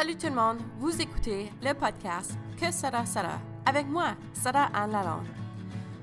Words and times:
Salut 0.00 0.16
tout 0.16 0.28
le 0.28 0.34
monde, 0.34 0.60
vous 0.78 0.98
écoutez 0.98 1.52
le 1.62 1.74
podcast 1.74 2.32
Que 2.58 2.72
sera 2.72 3.04
sera 3.04 3.38
avec 3.66 3.86
moi, 3.86 4.14
Sarah 4.32 4.70
Anne 4.72 4.92
Lalonde. 4.92 5.26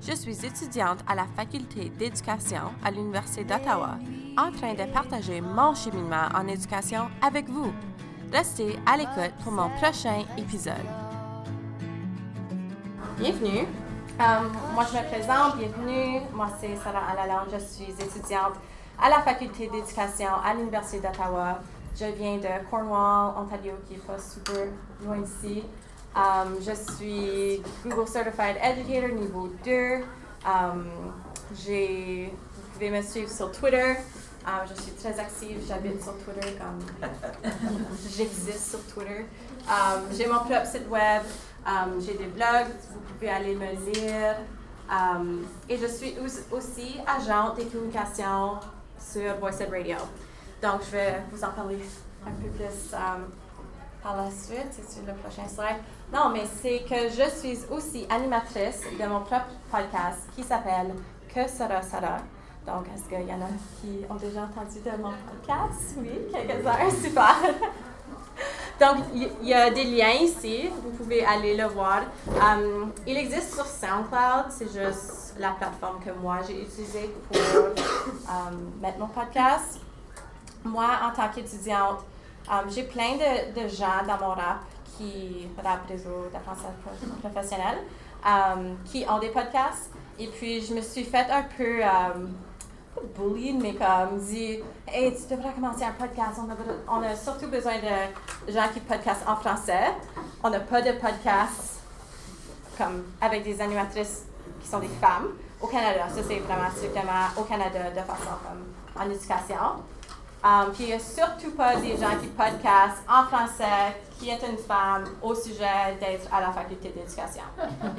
Je 0.00 0.12
suis 0.12 0.46
étudiante 0.46 1.00
à 1.08 1.16
la 1.16 1.26
faculté 1.26 1.88
d'éducation 1.88 2.70
à 2.84 2.92
l'Université 2.92 3.42
d'Ottawa, 3.42 3.98
en 4.36 4.52
train 4.52 4.74
de 4.74 4.84
partager 4.92 5.40
mon 5.40 5.74
cheminement 5.74 6.28
en 6.32 6.46
éducation 6.46 7.08
avec 7.20 7.48
vous. 7.48 7.72
Restez 8.32 8.78
à 8.86 8.96
l'écoute 8.96 9.34
pour 9.42 9.50
mon 9.50 9.68
prochain 9.70 10.22
épisode. 10.36 10.74
Bienvenue. 13.18 13.66
Euh, 14.20 14.48
moi, 14.74 14.86
je 14.92 14.96
me 14.96 15.08
présente. 15.08 15.56
Bienvenue. 15.56 16.20
Moi, 16.34 16.46
c'est 16.60 16.76
Sarah 16.76 17.02
Anne 17.10 17.26
Lalonde. 17.26 17.48
Je 17.52 17.58
suis 17.58 17.90
étudiante 17.90 18.54
à 19.02 19.10
la 19.10 19.22
faculté 19.22 19.66
d'éducation 19.66 20.30
à 20.44 20.54
l'Université 20.54 21.00
d'Ottawa. 21.00 21.58
Je 21.98 22.04
viens 22.12 22.36
de 22.36 22.46
Cornwall, 22.70 23.34
Ontario, 23.36 23.72
qui 23.88 23.94
n'est 23.94 23.98
pas 23.98 24.18
super 24.18 24.66
loin 25.02 25.18
ici. 25.18 25.64
Um, 26.14 26.56
je 26.60 26.72
suis 26.72 27.60
Google 27.84 28.06
Certified 28.06 28.56
Educator 28.62 29.08
niveau 29.18 29.48
2. 29.64 30.04
Um, 30.46 30.84
vous 31.50 32.30
pouvez 32.72 32.90
me 32.90 33.02
suivre 33.02 33.28
sur 33.28 33.50
Twitter. 33.50 33.96
Um, 34.46 34.64
je 34.68 34.80
suis 34.80 34.92
très 34.92 35.18
active, 35.18 35.58
j'habite 35.66 36.00
sur 36.00 36.16
Twitter 36.18 36.56
comme 36.56 37.10
j'existe 38.16 38.70
sur 38.70 38.86
Twitter. 38.94 39.26
Um, 39.66 40.02
j'ai 40.16 40.26
mon 40.26 40.38
propre 40.38 40.66
site 40.66 40.88
web, 40.88 41.22
j'ai 41.98 42.14
des 42.14 42.26
blogs, 42.26 42.68
vous 42.92 43.00
pouvez 43.14 43.28
aller 43.28 43.56
me 43.56 43.92
lire. 43.92 44.36
et 45.68 45.76
je 45.76 45.86
suis 45.86 46.14
aussi 46.52 47.00
agente 47.04 47.56
des 47.56 47.64
communications 47.64 48.60
sur 49.00 49.34
Voice 49.40 49.64
Radio. 49.68 49.96
Donc, 50.62 50.80
je 50.86 50.90
vais 50.90 51.22
vous 51.30 51.44
en 51.44 51.50
parler 51.50 51.78
un 52.26 52.30
peu 52.30 52.48
plus 52.48 52.90
par 54.02 54.16
la 54.16 54.30
suite. 54.30 54.72
C'est 54.72 55.06
le 55.06 55.14
prochain 55.14 55.46
slide. 55.46 55.80
Non, 56.12 56.30
mais 56.32 56.44
c'est 56.60 56.80
que 56.80 57.08
je 57.10 57.30
suis 57.30 57.58
aussi 57.70 58.06
animatrice 58.10 58.82
de 58.98 59.06
mon 59.06 59.20
propre 59.20 59.50
podcast 59.70 60.28
qui 60.34 60.42
s'appelle 60.42 60.94
Que 61.32 61.46
sera 61.48 61.82
sera. 61.82 62.18
Donc, 62.66 62.86
est-ce 62.94 63.08
qu'il 63.08 63.26
y 63.26 63.32
en 63.32 63.40
a 63.40 63.48
qui 63.80 64.04
ont 64.10 64.16
déjà 64.16 64.42
entendu 64.42 64.80
de 64.84 65.02
mon 65.02 65.12
podcast? 65.12 65.96
Oui, 65.96 66.10
quelques-uns, 66.32 66.90
super. 67.02 67.36
Donc, 68.80 69.04
il 69.14 69.48
y, 69.48 69.54
a 69.54 69.70
des 69.70 69.84
liens 69.84 70.12
ici, 70.20 70.68
vous 70.84 70.90
pouvez 70.90 71.24
aller 71.24 71.56
le 71.56 71.64
voir. 71.64 72.02
Um, 72.28 72.92
il 73.06 73.16
existe 73.16 73.54
sur 73.54 73.64
SoundCloud, 73.64 74.50
c'est 74.50 74.66
juste 74.66 75.34
la 75.38 75.50
plateforme 75.50 75.98
que 76.04 76.10
moi 76.10 76.38
j'ai 76.46 76.62
utilisée 76.62 77.12
pour 77.28 77.40
um, 78.28 78.72
mettre 78.80 78.98
mon 78.98 79.08
podcast. 79.08 79.80
Moi, 80.68 80.88
en 81.02 81.14
tant 81.14 81.28
qu'étudiante, 81.28 82.00
um, 82.50 82.70
j'ai 82.70 82.84
plein 82.84 83.16
de, 83.16 83.68
gens 83.68 84.04
dans 84.06 84.18
mon 84.18 84.34
rap 84.34 84.60
qui 84.96 85.48
rap 85.62 85.86
réseau 85.88 86.28
d'apprentissage 86.32 86.72
professionnel, 87.20 87.78
um, 88.24 88.76
qui 88.84 89.04
ont 89.08 89.18
des 89.18 89.28
podcasts. 89.28 89.90
Et 90.18 90.26
puis, 90.26 90.60
je 90.64 90.74
me 90.74 90.80
suis 90.80 91.04
fait 91.04 91.26
un 91.30 91.42
peu 91.56 91.82
um, 91.82 92.34
mais 93.60 93.74
comme 93.74 94.18
dit, 94.18 94.58
hey, 94.86 95.14
tu 95.14 95.34
devrais 95.34 95.52
commencer 95.52 95.84
un 95.84 95.92
podcast. 95.92 96.40
On 96.88 97.02
a, 97.02 97.14
surtout 97.14 97.48
besoin 97.48 97.74
de 97.76 98.52
gens 98.52 98.68
qui 98.72 98.80
podcastent 98.80 99.26
en 99.26 99.36
français. 99.36 99.92
On 100.42 100.50
n'a 100.50 100.60
pas 100.60 100.82
de 100.82 100.92
podcast 100.92 101.80
comme 102.76 103.04
avec 103.20 103.44
des 103.44 103.60
animatrices 103.60 104.24
qui 104.60 104.68
sont 104.68 104.78
des 104.78 104.88
femmes 104.88 105.28
au 105.60 105.66
Canada. 105.66 106.06
Ça, 106.08 106.22
c'est 106.26 106.38
vraiment 106.38 106.70
strictement 106.70 107.28
au 107.36 107.42
Canada 107.42 107.90
de 107.90 108.00
façon 108.00 108.30
comme 108.44 109.02
en 109.02 109.10
éducation. 109.10 109.82
Um, 110.44 110.70
puis 110.72 110.84
il 110.84 110.86
n'y 110.86 110.92
a 110.92 111.00
surtout 111.00 111.50
pas 111.56 111.74
des 111.76 111.96
gens 111.96 112.16
qui 112.20 112.28
podcastent 112.28 113.02
en 113.08 113.24
français, 113.24 113.96
qui 114.18 114.30
est 114.30 114.40
une 114.48 114.56
femme, 114.56 115.04
au 115.20 115.34
sujet 115.34 115.96
d'être 115.98 116.32
à 116.32 116.40
la 116.40 116.52
faculté 116.52 116.90
d'éducation. 116.90 117.42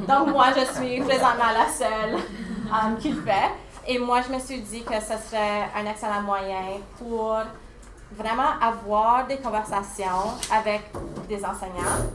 Donc 0.07 0.29
moi, 0.29 0.47
je 0.55 0.63
suis 0.73 1.01
présentement 1.01 1.51
la 1.53 1.67
seule 1.67 2.15
um, 2.71 2.97
qui 2.97 3.11
le 3.11 3.21
fait. 3.21 3.51
Et 3.87 3.99
moi, 3.99 4.21
je 4.21 4.33
me 4.33 4.39
suis 4.39 4.61
dit 4.61 4.83
que 4.83 4.93
ce 5.01 5.17
serait 5.27 5.69
un 5.75 5.85
excellent 5.85 6.21
moyen 6.21 6.79
pour 6.97 7.35
vraiment 8.11 8.57
avoir 8.61 9.27
des 9.27 9.37
conversations 9.37 10.37
avec 10.51 10.83
des 11.27 11.43
enseignants 11.43 12.07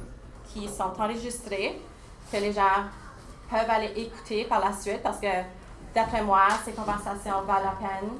qui 0.53 0.69
sont 0.69 0.93
enregistrés, 0.99 1.81
que 2.33 2.37
les 2.39 2.53
gens 2.53 2.85
peuvent 3.51 3.69
aller 3.69 3.93
écouter 3.97 4.45
par 4.45 4.61
la 4.61 4.73
suite 4.73 5.03
parce 5.03 5.19
que 5.19 5.27
d'après 5.95 6.23
moi, 6.23 6.47
ces 6.65 6.73
conversations 6.73 7.43
valent 7.47 7.65
la 7.65 7.89
peine, 7.89 8.11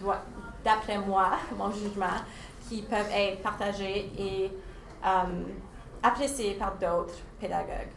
doivent 0.00 0.18
d'après 0.64 0.98
moi, 0.98 1.32
mon 1.56 1.70
jugement, 1.70 2.06
qui 2.68 2.82
peuvent 2.82 3.10
être 3.12 3.42
partagés 3.42 4.10
et 4.18 4.52
um, 5.04 5.46
appréciés 6.02 6.54
par 6.54 6.74
d'autres 6.76 7.14
pédagogues. 7.40 7.88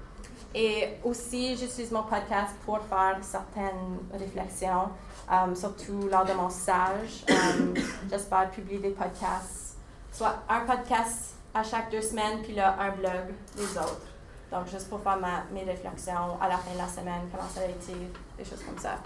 Et 0.53 0.97
aussi, 1.03 1.55
j'utilise 1.55 1.91
mon 1.91 2.03
podcast 2.03 2.55
pour 2.66 2.79
faire 2.81 3.17
certaines 3.22 3.99
réflexions, 4.13 4.89
um, 5.31 5.55
surtout 5.55 6.09
lors 6.11 6.25
de 6.25 6.33
mon 6.33 6.49
stage. 6.49 7.23
Um, 7.29 7.73
j'espère 8.09 8.51
publier 8.51 8.79
des 8.79 8.89
podcasts, 8.89 9.78
soit 10.11 10.35
un 10.49 10.61
podcast 10.61 11.35
à 11.53 11.63
chaque 11.63 11.89
deux 11.89 12.01
semaines, 12.01 12.41
puis 12.43 12.53
là, 12.53 12.75
un 12.79 12.91
blog 12.91 13.33
des 13.55 13.78
autres. 13.78 14.07
Donc, 14.51 14.67
juste 14.67 14.89
pour 14.89 15.01
faire 15.01 15.17
mes 15.53 15.63
réflexions 15.63 16.38
à 16.41 16.49
la 16.49 16.57
fin 16.57 16.73
de 16.73 16.78
la 16.78 16.88
semaine, 16.88 17.22
comment 17.31 17.47
ça 17.47 17.61
a 17.61 17.66
été, 17.66 17.93
des 18.38 18.43
choses 18.43 18.61
comme 18.63 18.78
ça. 18.78 18.97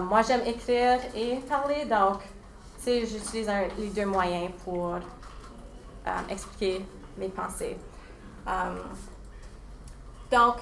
moi, 0.00 0.20
j'aime 0.20 0.42
écrire 0.46 1.00
et 1.14 1.36
parler, 1.48 1.86
donc 1.86 2.20
j'utilise 2.86 3.50
les 3.78 3.88
deux 3.88 4.06
moyens 4.06 4.50
pour 4.64 4.94
euh, 4.94 6.10
expliquer 6.28 6.84
mes 7.16 7.28
pensées. 7.28 7.76
Euh, 8.46 8.76
donc, 10.30 10.56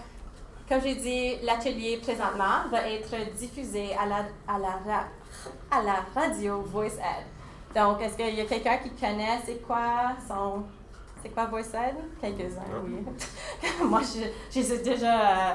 comme 0.69 0.81
j'ai 0.83 0.95
dit, 0.95 1.37
l'atelier 1.43 1.99
présentement 1.99 2.69
va 2.71 2.89
être 2.89 3.33
diffusé 3.37 3.95
à 3.95 4.07
la, 4.07 4.17
à 4.47 4.59
la, 4.59 5.05
à 5.71 5.83
la 5.83 6.05
radio 6.15 6.63
Voice 6.63 6.97
Ed. 6.99 7.27
Donc, 7.75 8.01
est-ce 8.03 8.17
qu'il 8.17 8.35
y 8.35 8.41
a 8.41 8.45
quelqu'un 8.45 8.79
qui 8.79 8.91
connaît 8.91 9.41
c'est 9.45 9.63
quoi 9.67 10.13
son. 10.29 10.63
C'est 11.23 11.31
quoi 11.31 11.47
Voice 11.47 11.75
Ed? 11.75 11.97
Quelques-uns, 12.21 12.63
oui. 12.85 13.05
moi, 13.85 14.01
j'ai 14.51 14.79
déjà 14.79 15.55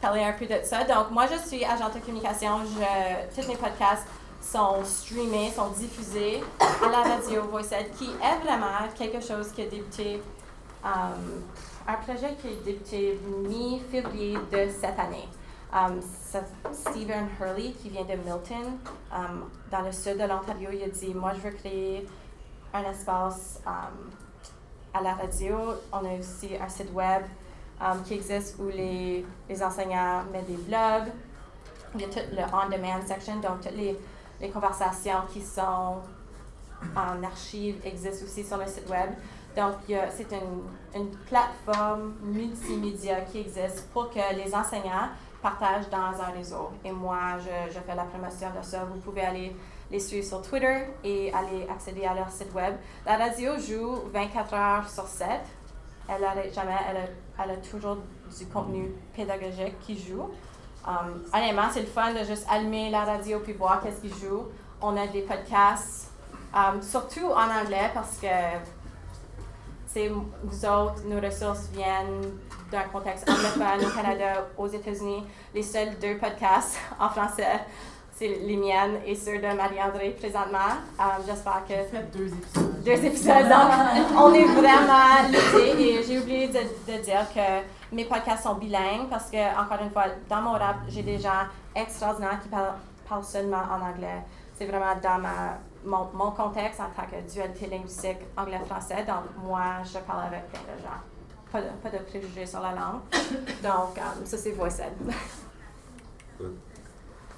parlé 0.00 0.22
un 0.22 0.32
peu 0.32 0.46
de 0.46 0.58
ça. 0.62 0.84
Donc, 0.84 1.10
moi, 1.10 1.26
je 1.26 1.48
suis 1.48 1.64
agente 1.64 1.94
de 1.94 2.00
communication. 2.00 2.60
Je, 2.64 3.40
tous 3.40 3.48
mes 3.48 3.56
podcasts 3.56 4.06
sont 4.40 4.84
streamés, 4.84 5.50
sont 5.50 5.70
diffusés 5.70 6.42
à 6.60 6.88
la 6.88 7.02
radio 7.02 7.42
VoiceEd, 7.42 7.90
qui 7.96 8.10
est 8.10 8.44
vraiment 8.44 8.88
quelque 8.96 9.20
chose 9.20 9.50
qui 9.52 9.62
a 9.62 9.66
débuté, 9.66 10.22
um, 10.84 11.42
un 11.86 11.94
projet 11.94 12.36
qui 12.40 12.48
a 12.48 12.64
débuté 12.64 13.18
mi-février 13.48 14.38
de 14.52 14.68
cette 14.70 14.98
année. 14.98 15.28
Um, 15.72 16.00
Stephen 16.72 17.28
Hurley, 17.40 17.72
qui 17.72 17.90
vient 17.90 18.04
de 18.04 18.14
Milton, 18.14 18.78
um, 19.12 19.50
dans 19.70 19.82
le 19.82 19.92
sud 19.92 20.18
de 20.18 20.24
l'Ontario, 20.24 20.70
il 20.72 20.82
a 20.82 20.88
dit 20.88 21.12
Moi, 21.12 21.32
je 21.34 21.40
veux 21.40 21.54
créer 21.54 22.06
un 22.72 22.84
espace 22.84 23.60
à 23.66 25.02
la 25.02 25.14
radio. 25.14 25.56
On 25.92 25.98
a 25.98 26.18
aussi 26.18 26.50
un 26.60 26.68
site 26.68 26.92
web 26.92 27.22
qui 28.04 28.14
existe 28.14 28.56
où 28.58 28.68
les, 28.68 29.24
les 29.48 29.62
enseignants 29.62 30.24
mettent 30.32 30.46
des 30.46 30.56
blogs. 30.56 31.12
Il 31.94 32.00
y 32.00 32.04
a 32.04 32.08
tout 32.08 32.20
le 32.32 32.42
on-demand 32.42 33.06
section, 33.06 33.36
donc 33.36 33.60
toutes 33.62 33.76
les 33.76 33.98
les 34.40 34.50
conversations 34.50 35.22
qui 35.32 35.42
sont 35.42 35.96
en 36.94 37.22
archive 37.24 37.80
existent 37.84 38.24
aussi 38.24 38.44
sur 38.44 38.58
le 38.58 38.66
site 38.66 38.88
web. 38.88 39.10
Donc, 39.56 39.76
c'est 40.10 40.30
une, 40.32 41.00
une, 41.00 41.10
plateforme 41.26 42.14
multimédia 42.22 43.22
qui 43.22 43.40
existe 43.40 43.88
pour 43.92 44.10
que 44.10 44.34
les 44.34 44.54
enseignants 44.54 45.08
partagent 45.40 45.88
dans 45.88 46.20
un 46.20 46.30
réseau. 46.36 46.70
Et 46.84 46.92
moi, 46.92 47.38
je, 47.38 47.72
je, 47.72 47.80
fais 47.80 47.94
la 47.94 48.04
promotion 48.04 48.48
de 48.50 48.62
ça. 48.62 48.84
Vous 48.84 49.00
pouvez 49.00 49.22
aller 49.22 49.56
les 49.90 50.00
suivre 50.00 50.26
sur 50.26 50.42
Twitter 50.42 50.84
et 51.04 51.32
aller 51.32 51.66
accéder 51.70 52.04
à 52.04 52.14
leur 52.14 52.30
site 52.30 52.52
web. 52.54 52.74
La 53.06 53.16
radio 53.16 53.52
joue 53.58 53.94
24 54.12 54.54
heures 54.54 54.88
sur 54.90 55.06
7. 55.06 55.28
Elle 56.08 56.52
jamais. 56.52 56.76
Elle 56.90 56.96
a, 56.96 57.44
elle 57.44 57.50
a 57.52 57.56
toujours 57.56 57.96
du 58.38 58.46
contenu 58.46 58.92
pédagogique 59.14 59.78
qui 59.80 59.98
joue. 59.98 60.30
Um, 60.86 61.24
honnêtement, 61.34 61.68
c'est 61.72 61.80
le 61.80 61.86
fun 61.86 62.12
de 62.12 62.24
juste 62.24 62.46
allumer 62.48 62.90
la 62.90 63.04
radio 63.04 63.40
puis 63.40 63.54
voir 63.54 63.80
qu'est-ce 63.80 64.00
qu'ils 64.00 64.14
jouent. 64.14 64.46
On 64.80 64.96
a 64.96 65.06
des 65.06 65.22
podcasts, 65.22 66.10
um, 66.54 66.80
surtout 66.80 67.26
en 67.26 67.50
anglais 67.50 67.90
parce 67.92 68.18
que 68.18 68.26
vous 70.44 70.64
autres, 70.66 71.02
nos 71.06 71.20
ressources 71.20 71.68
viennent 71.72 72.38
d'un 72.70 72.82
contexte 72.92 73.28
anglophone 73.28 73.86
au 73.86 73.90
Canada, 73.94 74.46
aux 74.56 74.66
États-Unis. 74.66 75.24
Les 75.54 75.62
seuls 75.62 75.98
deux 76.00 76.18
podcasts 76.18 76.78
en 77.00 77.08
français, 77.08 77.60
c'est 78.16 78.28
les 78.28 78.56
miennes 78.56 79.00
et 79.04 79.14
ceux 79.14 79.36
de 79.36 79.54
Marie-André 79.54 80.16
présentement. 80.18 80.80
Um, 80.98 81.22
j'espère 81.26 81.62
que. 81.68 81.74
Faites 81.74 82.10
deux 82.16 82.28
épisodes. 82.28 82.82
Deux 82.82 83.04
épisodes. 83.04 83.48
Donc, 83.48 84.18
on 84.18 84.32
est 84.32 84.44
vraiment 84.44 85.28
l'été 85.30 85.82
et 85.82 86.02
j'ai 86.02 86.18
oublié 86.18 86.48
de, 86.48 86.60
de 86.60 87.02
dire 87.02 87.26
que 87.34 87.94
mes 87.94 88.06
podcasts 88.06 88.44
sont 88.44 88.54
bilingues 88.54 89.10
parce 89.10 89.30
que, 89.30 89.60
encore 89.60 89.82
une 89.82 89.90
fois, 89.90 90.04
dans 90.30 90.40
mon 90.40 90.52
rap, 90.52 90.76
j'ai 90.88 91.02
des 91.02 91.18
gens 91.18 91.44
extraordinaires 91.74 92.40
qui 92.42 92.48
parlent, 92.48 93.24
seulement 93.24 93.62
en 93.70 93.82
anglais. 93.86 94.22
C'est 94.54 94.66
vraiment 94.66 94.94
dans 95.02 95.18
ma, 95.18 95.58
mon, 95.84 96.08
mon, 96.14 96.30
contexte 96.30 96.80
en 96.80 96.88
tant 96.96 97.06
que 97.06 97.30
dualité 97.30 97.66
linguistique 97.66 98.18
anglais-français. 98.36 99.04
Donc, 99.06 99.44
moi, 99.44 99.82
je 99.84 99.98
parle 99.98 100.26
avec 100.28 100.50
plein 100.50 100.60
de 100.60 100.82
gens. 100.82 101.00
Pas 101.52 101.60
de, 101.60 101.68
pas 101.82 101.90
de 101.90 102.02
préjugés 102.02 102.46
sur 102.46 102.60
la 102.60 102.70
langue. 102.70 103.02
Donc, 103.62 103.98
um, 103.98 104.24
ça, 104.24 104.38
c'est 104.38 104.52
Voiced. 104.52 104.94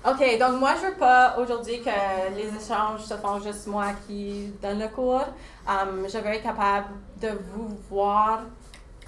OK, 0.06 0.38
donc 0.38 0.60
moi, 0.60 0.74
je 0.76 0.86
veux 0.86 0.94
pas 0.94 1.36
aujourd'hui 1.38 1.82
que 1.82 1.90
les 2.36 2.46
échanges 2.46 3.00
se 3.00 3.14
font 3.14 3.40
juste 3.40 3.66
moi 3.66 3.86
qui 4.06 4.52
donne 4.62 4.78
le 4.78 4.86
cours. 4.88 5.26
Um, 5.66 6.06
je 6.08 6.18
veux 6.18 6.28
être 6.28 6.44
capable 6.44 6.86
de 7.20 7.30
vous 7.52 7.76
voir 7.90 8.42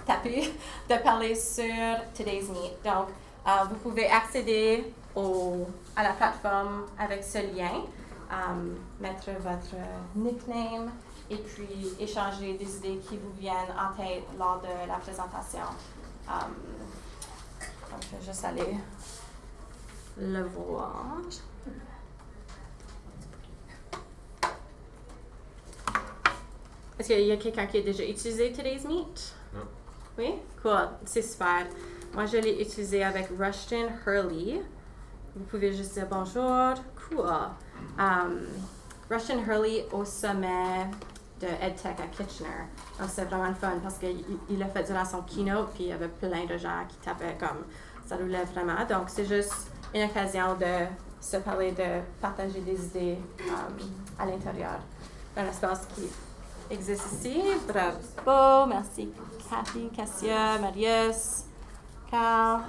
taper, 0.05 0.53
de 0.91 0.97
parler 0.97 1.37
sur 1.37 1.65
Today's 2.13 2.49
Meet. 2.49 2.83
Donc, 2.85 3.07
uh, 3.47 3.69
vous 3.69 3.77
pouvez 3.77 4.09
accéder 4.09 4.93
au, 5.15 5.65
à 5.95 6.03
la 6.03 6.11
plateforme 6.11 6.87
avec 6.99 7.23
ce 7.23 7.39
lien, 7.39 7.85
um, 8.29 8.75
mettre 8.99 9.31
votre 9.39 9.77
nickname 10.17 10.91
et 11.31 11.37
puis 11.37 11.95
échanger 12.01 12.55
des 12.55 12.77
idées 12.79 13.01
qui 13.09 13.17
vous 13.17 13.33
viennent 13.39 13.73
en 13.79 13.97
tête 13.97 14.25
lors 14.37 14.61
de 14.61 14.89
la 14.89 14.97
présentation. 14.97 15.71
Um, 16.27 16.53
donc, 17.93 18.03
je 18.03 18.17
vais 18.17 18.25
juste 18.25 18.45
aller 18.45 18.77
le 20.21 20.43
voir. 20.43 21.17
Est-ce 26.99 27.09
qu'il 27.09 27.21
y 27.21 27.33
a 27.33 27.37
quelqu'un 27.39 27.67
qui 27.67 27.79
a 27.79 27.83
déjà 27.83 28.05
utilisé 28.05 28.53
Today's 28.53 28.85
Meet? 28.85 29.35
Non. 29.55 29.61
Oui? 30.19 30.35
Cool. 30.63 30.89
C'est 31.07 31.23
super. 31.23 31.67
Moi, 32.13 32.27
je 32.27 32.37
l'ai 32.37 32.61
utilisé 32.61 33.03
avec 33.03 33.29
Rushton 33.39 33.89
Hurley. 34.07 34.61
Vous 35.35 35.45
pouvez 35.45 35.73
juste 35.73 35.95
dire 35.95 36.07
bonjour. 36.11 36.75
Cool. 37.09 37.25
Um, 37.99 38.47
Rushton 39.11 39.39
Hurley 39.49 39.87
au 39.93 40.05
sommet 40.05 40.91
de 41.41 41.47
EdTech 41.47 41.99
à 42.01 42.07
Kitchener. 42.09 42.67
Donc, 42.99 43.09
c'est 43.09 43.25
vraiment 43.25 43.49
le 43.49 43.55
fun 43.55 43.79
parce 43.83 43.97
qu'il 43.97 44.63
a 44.63 44.67
fait 44.67 44.83
durant 44.83 45.05
son 45.07 45.23
keynote, 45.23 45.71
puis 45.73 45.85
il 45.85 45.89
y 45.89 45.93
avait 45.93 46.09
plein 46.09 46.45
de 46.45 46.59
gens 46.59 46.85
qui 46.87 46.97
tapaient 46.97 47.39
comme 47.41 47.65
ça 48.07 48.17
roulait 48.17 48.45
vraiment. 48.45 48.85
Donc, 48.85 49.09
c'est 49.09 49.25
juste 49.25 49.71
une 49.95 50.05
occasion 50.05 50.55
de 50.55 50.87
se 51.21 51.37
parler, 51.39 51.73
de 51.73 52.01
partager 52.21 52.61
des 52.61 52.85
idées 52.87 53.19
um, 53.49 53.77
à 54.19 54.27
l'intérieur 54.27 54.81
d'un 55.35 55.47
espace 55.47 55.87
qui 55.95 56.09
existe 56.71 57.13
ici. 57.13 57.43
Bravo, 57.67 58.67
merci 58.67 59.11
Cathy, 59.49 59.91
Cassia, 59.95 60.59
Marius, 60.59 61.45
Carl. 62.11 62.63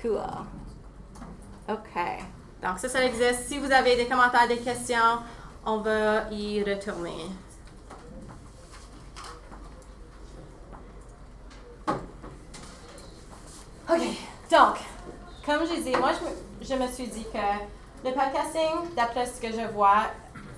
Cool. 0.00 0.20
OK. 1.68 2.24
Donc, 2.62 2.78
ça, 2.78 2.88
ça 2.88 3.04
existe. 3.04 3.48
Si 3.48 3.58
vous 3.58 3.70
avez 3.70 3.96
des 3.96 4.06
commentaires, 4.06 4.48
des 4.48 4.58
questions, 4.58 5.20
on 5.64 5.78
va 5.78 6.30
y 6.30 6.62
retourner. 6.62 7.26
OK. 13.88 14.29
Donc, 14.50 14.78
comme 15.46 15.60
je 15.64 15.80
dis, 15.80 15.96
moi, 15.96 16.10
je 16.12 16.24
me, 16.24 16.30
je 16.68 16.82
me 16.82 16.90
suis 16.90 17.06
dit 17.06 17.24
que 17.32 18.08
le 18.08 18.12
podcasting, 18.12 18.94
d'après 18.96 19.24
ce 19.26 19.40
que 19.40 19.48
je 19.48 19.72
vois 19.72 20.08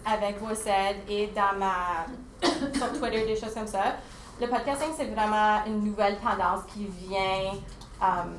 avec 0.07 0.41
vos 0.41 0.55
aides 0.55 1.03
et 1.09 1.27
dans 1.29 1.59
ma, 1.59 2.07
sur 2.75 2.99
Twitter, 2.99 3.27
des 3.27 3.37
choses 3.37 3.53
comme 3.53 3.67
ça, 3.67 3.97
le 4.41 4.49
podcasting, 4.49 4.89
c'est 4.97 5.05
vraiment 5.15 5.63
une 5.67 5.85
nouvelle 5.85 6.17
tendance 6.21 6.63
qui 6.73 6.87
vient 6.87 7.53
um, 8.01 8.35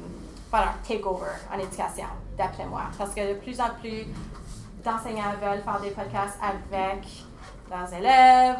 faire 0.50 0.70
un 0.70 0.88
takeover 0.88 1.28
en 1.54 1.60
éducation, 1.60 2.08
d'après 2.36 2.66
moi. 2.66 2.86
Parce 2.98 3.14
que 3.14 3.36
de 3.36 3.40
plus 3.40 3.60
en 3.62 3.70
plus 3.80 4.08
d'enseignants 4.84 5.36
veulent 5.40 5.62
faire 5.62 5.80
des 5.82 5.92
podcasts 5.92 6.40
avec 6.42 7.06
leurs 7.70 7.94
élèves, 7.94 8.58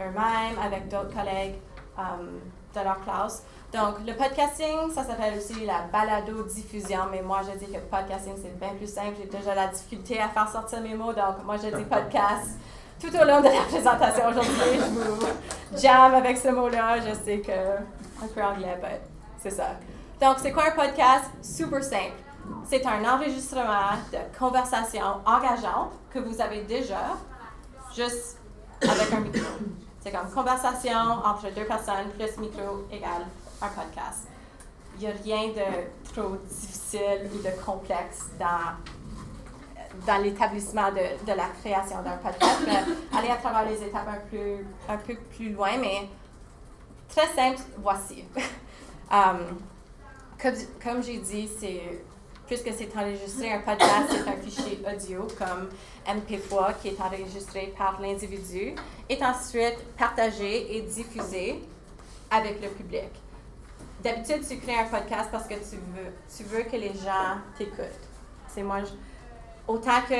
eux-mêmes, 0.00 0.58
avec 0.64 0.88
d'autres 0.88 1.14
collègues 1.14 1.56
um, 1.98 2.40
de 2.74 2.80
leur 2.80 2.98
classe. 3.02 3.44
Donc, 3.72 4.04
le 4.04 4.14
podcasting, 4.14 4.90
ça 4.92 5.04
s'appelle 5.04 5.38
aussi 5.38 5.64
la 5.64 5.82
balado-diffusion, 5.92 7.02
mais 7.12 7.22
moi, 7.22 7.40
je 7.44 7.56
dis 7.56 7.70
que 7.70 7.78
podcasting, 7.78 8.34
c'est 8.36 8.58
bien 8.58 8.70
plus 8.70 8.92
simple. 8.92 9.14
J'ai 9.16 9.26
déjà 9.26 9.54
la 9.54 9.68
difficulté 9.68 10.18
à 10.18 10.28
faire 10.28 10.48
sortir 10.48 10.80
mes 10.80 10.94
mots, 10.94 11.12
donc 11.12 11.44
moi, 11.44 11.56
je 11.56 11.68
dis 11.68 11.84
podcast. 11.84 12.58
Tout 13.00 13.14
au 13.14 13.24
long 13.24 13.40
de 13.40 13.44
la 13.44 13.62
présentation 13.68 14.28
aujourd'hui, 14.28 14.74
je 14.74 15.00
vous 15.00 15.26
jam 15.78 16.14
avec 16.14 16.36
ce 16.36 16.48
mot-là. 16.48 16.98
Je 16.98 17.14
sais 17.14 17.38
que 17.38 17.52
un 17.52 18.26
peu 18.34 18.42
anglais, 18.42 18.76
mais 18.82 19.00
c'est 19.38 19.50
ça. 19.50 19.68
Donc, 20.20 20.38
c'est 20.42 20.50
quoi 20.50 20.64
un 20.64 20.72
podcast? 20.72 21.30
Super 21.40 21.82
simple. 21.84 22.18
C'est 22.68 22.84
un 22.84 23.04
enregistrement 23.04 23.94
de 24.12 24.18
conversation 24.36 25.20
engageante 25.24 25.92
que 26.12 26.18
vous 26.18 26.40
avez 26.40 26.62
déjà, 26.62 27.16
juste 27.94 28.36
avec 28.82 29.12
un 29.12 29.20
micro. 29.20 29.46
C'est 30.02 30.10
comme 30.10 30.28
conversation 30.30 30.98
entre 31.24 31.54
deux 31.54 31.66
personnes 31.66 32.08
plus 32.16 32.36
micro 32.38 32.84
égale 32.90 33.26
un 33.62 33.68
podcast. 33.68 34.28
Il 34.96 35.00
n'y 35.00 35.06
a 35.06 35.12
rien 35.22 35.48
de 35.48 36.12
trop 36.12 36.36
difficile 36.48 37.30
ou 37.32 37.38
de 37.38 37.64
complexe 37.64 38.26
dans, 38.38 38.76
dans 40.06 40.22
l'établissement 40.22 40.90
de, 40.90 41.24
de, 41.24 41.36
la 41.36 41.48
création 41.60 42.02
d'un 42.02 42.16
podcast. 42.16 42.60
Mais 42.66 43.18
aller 43.18 43.30
à 43.30 43.36
travers 43.36 43.70
les 43.70 43.82
étapes 43.82 44.08
un, 44.08 44.28
plus, 44.28 44.66
un 44.88 44.96
peu 44.96 45.14
plus 45.36 45.52
loin, 45.52 45.76
mais 45.78 46.08
très 47.08 47.26
simple, 47.28 47.62
voici. 47.78 48.24
um, 49.10 49.58
comme, 50.40 50.54
comme 50.82 51.02
j'ai 51.02 51.18
dit, 51.18 51.48
c'est 51.58 52.02
puisque 52.50 52.72
c'est 52.76 52.96
enregistré, 52.96 53.52
un 53.52 53.60
podcast, 53.60 54.10
c'est 54.10 54.28
un 54.28 54.36
fichier 54.36 54.80
audio 54.84 55.28
comme 55.38 55.68
MP3 56.04 56.80
qui 56.82 56.88
est 56.88 57.00
enregistré 57.00 57.72
par 57.78 58.00
l'individu, 58.00 58.74
est 59.08 59.22
ensuite 59.22 59.78
partagé 59.96 60.76
et 60.76 60.80
diffusé 60.80 61.62
avec 62.28 62.60
le 62.60 62.70
public. 62.70 63.08
D'habitude, 64.02 64.46
tu 64.48 64.58
crées 64.58 64.78
un 64.78 64.86
podcast 64.86 65.28
parce 65.30 65.46
que 65.46 65.54
tu 65.54 65.76
veux, 65.76 66.12
tu 66.34 66.44
veux 66.44 66.62
que 66.62 66.76
les 66.76 66.94
gens 66.94 67.38
t'écoutent. 67.58 68.08
C'est 68.48 68.62
moi, 68.62 68.78
autant 69.68 70.00
que 70.08 70.14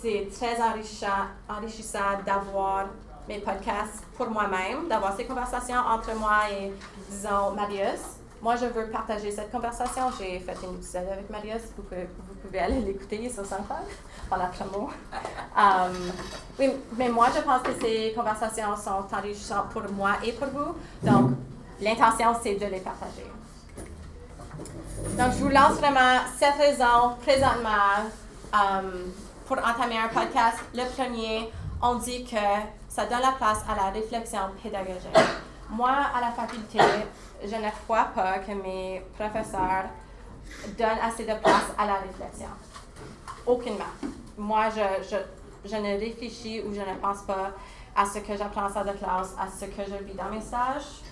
c'est 0.00 0.28
très 0.32 0.60
enrichissant, 0.62 1.26
enrichissant 1.48 2.22
d'avoir 2.24 2.86
mes 3.28 3.38
podcasts 3.38 4.04
pour 4.16 4.30
moi-même, 4.30 4.88
d'avoir 4.88 5.14
ces 5.16 5.26
conversations 5.26 5.76
entre 5.76 6.14
moi 6.14 6.50
et, 6.50 6.72
disons, 7.10 7.50
Marius. 7.54 8.00
Moi, 8.40 8.56
je 8.56 8.66
veux 8.66 8.88
partager 8.90 9.30
cette 9.30 9.50
conversation. 9.50 10.02
J'ai 10.18 10.38
fait 10.38 10.56
une 10.62 10.76
épisode 10.76 11.08
avec 11.10 11.28
Marius. 11.28 11.62
Vous 11.76 11.82
pouvez, 11.82 12.04
vous 12.04 12.34
pouvez 12.34 12.58
aller 12.60 12.80
l'écouter 12.80 13.28
sur 13.28 13.44
SoundCloud 13.44 13.78
par 14.28 14.38
la 14.38 14.46
promo. 14.46 14.90
Um, 15.56 16.12
oui, 16.58 16.70
mais 16.96 17.08
moi, 17.08 17.28
je 17.34 17.40
pense 17.40 17.62
que 17.62 17.72
ces 17.80 18.12
conversations 18.14 18.76
sont 18.76 19.04
enrichissantes 19.14 19.70
pour 19.70 19.82
moi 19.92 20.12
et 20.24 20.32
pour 20.32 20.48
vous. 20.48 20.74
Donc, 21.02 21.32
L'intention, 21.80 22.34
c'est 22.42 22.54
de 22.54 22.66
les 22.66 22.80
partager. 22.80 23.26
Donc, 25.18 25.32
je 25.32 25.44
vous 25.44 25.50
lance 25.50 25.74
vraiment 25.74 26.20
cette 26.38 26.54
raison 26.54 27.16
présentement 27.20 28.08
um, 28.52 29.12
pour 29.46 29.58
entamer 29.58 29.98
un 29.98 30.08
podcast. 30.08 30.58
Le 30.74 30.84
premier, 30.94 31.52
on 31.82 31.96
dit 31.96 32.24
que 32.24 32.36
ça 32.88 33.04
donne 33.04 33.20
la 33.20 33.32
place 33.32 33.62
à 33.68 33.76
la 33.76 33.90
réflexion 33.90 34.40
pédagogique. 34.62 35.16
Moi, 35.68 35.90
à 35.90 36.20
la 36.20 36.30
faculté, 36.30 36.78
je 37.42 37.54
ne 37.54 37.70
crois 37.84 38.08
pas 38.14 38.38
que 38.38 38.52
mes 38.52 39.02
professeurs 39.18 39.84
donnent 40.78 40.98
assez 41.02 41.24
de 41.24 41.34
place 41.34 41.72
à 41.76 41.86
la 41.86 41.94
réflexion. 41.96 42.48
Aucunement. 43.46 43.84
Moi, 44.38 44.68
je, 44.70 45.04
je, 45.10 45.16
je 45.68 45.76
ne 45.76 45.98
réfléchis 45.98 46.62
ou 46.62 46.72
je 46.72 46.80
ne 46.80 46.96
pense 47.02 47.22
pas 47.22 47.50
à 47.94 48.06
ce 48.06 48.20
que 48.20 48.34
j'apprends 48.36 48.66
en 48.66 48.84
de 48.84 48.96
classe, 48.96 49.34
à 49.38 49.46
ce 49.48 49.66
que 49.66 49.82
je 49.86 50.04
vis 50.04 50.14
dans 50.14 50.30
mes 50.30 50.40
stages 50.40 51.02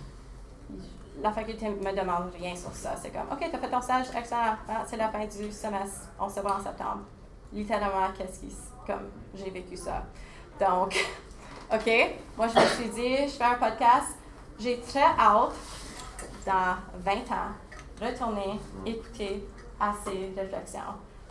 la 1.22 1.32
faculté 1.32 1.68
me 1.68 1.92
demande 1.92 2.32
rien 2.38 2.54
sur 2.56 2.72
ça. 2.72 2.94
C'est 3.00 3.10
comme, 3.10 3.28
OK, 3.30 3.38
tu 3.38 3.56
as 3.56 3.58
fait 3.58 3.70
ton 3.70 3.80
stage, 3.80 4.06
excellent, 4.16 4.56
ah, 4.68 4.82
c'est 4.86 4.96
la 4.96 5.08
fin 5.08 5.24
du 5.24 5.50
semestre, 5.52 6.08
on 6.18 6.28
se 6.28 6.40
voit 6.40 6.56
en 6.56 6.62
septembre. 6.62 7.02
Littéralement, 7.52 8.08
qu'est-ce 8.16 8.40
qui. 8.40 8.52
Comme 8.86 9.10
j'ai 9.34 9.50
vécu 9.50 9.76
ça. 9.76 10.02
Donc, 10.60 10.94
OK, 11.72 11.90
moi 12.36 12.48
je 12.48 12.60
me 12.60 12.66
suis 12.66 12.88
dit, 12.90 13.16
je 13.26 13.32
fais 13.32 13.44
un 13.44 13.54
podcast. 13.54 14.08
J'ai 14.58 14.80
très 14.80 15.02
hâte, 15.02 15.54
dans 16.46 16.76
20 16.98 17.12
ans, 17.32 17.50
retourner 18.00 18.60
écouter 18.84 19.48
à 19.80 19.92
ces 20.04 20.32
réflexions. 20.36 20.80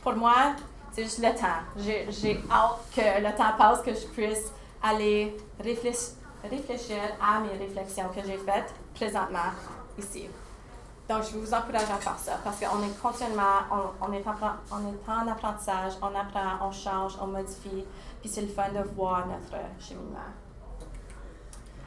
Pour 0.01 0.15
moi, 0.15 0.55
c'est 0.91 1.03
juste 1.03 1.19
le 1.19 1.29
temps. 1.29 1.61
J'ai 1.77 2.41
hâte 2.51 2.79
que 2.95 3.21
le 3.21 3.35
temps 3.35 3.53
passe, 3.57 3.81
que 3.81 3.93
je 3.93 4.07
puisse 4.07 4.51
aller 4.81 5.37
réfléchir 5.59 6.97
à 7.21 7.39
mes 7.39 7.57
réflexions 7.57 8.09
que 8.09 8.21
j'ai 8.25 8.37
faites 8.37 8.73
présentement 8.93 9.51
ici. 9.97 10.27
Donc, 11.09 11.23
je 11.23 11.37
vous 11.37 11.53
encourage 11.53 11.83
à 11.83 11.97
faire 11.97 12.17
ça 12.17 12.39
parce 12.43 12.57
qu'on 12.59 12.81
est 12.83 13.01
continuellement, 13.01 13.59
on, 14.01 14.13
est 14.13 14.25
en, 14.25 14.33
on 14.71 14.87
est 14.87 15.11
en 15.11 15.27
apprentissage, 15.27 15.93
on 16.01 16.15
apprend, 16.15 16.65
on 16.65 16.71
change, 16.71 17.17
on 17.21 17.27
modifie, 17.27 17.85
puis 18.21 18.29
c'est 18.29 18.41
le 18.41 18.47
fun 18.47 18.69
de 18.69 18.81
voir 18.95 19.27
notre 19.27 19.61
cheminement. 19.79 20.19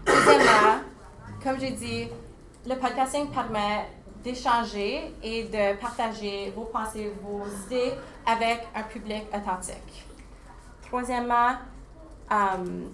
Deuxièmement, 0.04 0.80
comme 1.42 1.58
j'ai 1.58 1.72
dit, 1.72 2.08
le 2.66 2.74
podcasting 2.76 3.30
permet 3.30 3.88
d'échanger 4.22 5.14
et 5.22 5.44
de 5.44 5.80
partager 5.80 6.52
vos 6.54 6.64
pensées, 6.64 7.12
vos 7.22 7.44
idées 7.66 7.94
avec 8.26 8.66
un 8.74 8.82
public 8.82 9.24
authentique. 9.34 10.06
Troisièmement, 10.88 11.52
um, 12.30 12.90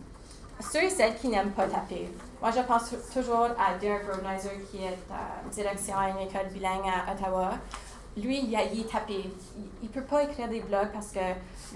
ceux 0.61 0.85
et 0.85 0.91
celles 0.91 1.17
qui 1.17 1.29
n'aiment 1.29 1.53
pas 1.53 1.67
taper. 1.67 2.11
Moi, 2.43 2.51
je 2.51 2.61
pense 2.63 2.93
toujours 3.15 3.51
à 3.57 3.79
Derek 3.81 4.03
Rodenizer, 4.05 4.51
qui 4.69 4.79
est 4.79 4.99
euh, 5.13 5.49
direction 5.53 5.97
à 5.97 6.09
une 6.09 6.19
école 6.19 6.49
bilingue 6.53 6.89
à 6.89 7.13
Ottawa. 7.13 7.51
Lui, 8.17 8.41
il 8.41 8.57
a 8.57 8.65
y 8.65 8.85
taper. 8.85 9.33
Il 9.81 9.89
ne 9.89 9.95
peut 9.95 10.03
pas 10.03 10.25
écrire 10.25 10.49
des 10.49 10.61
blogs 10.61 10.91
parce 10.93 11.13
que 11.13 11.21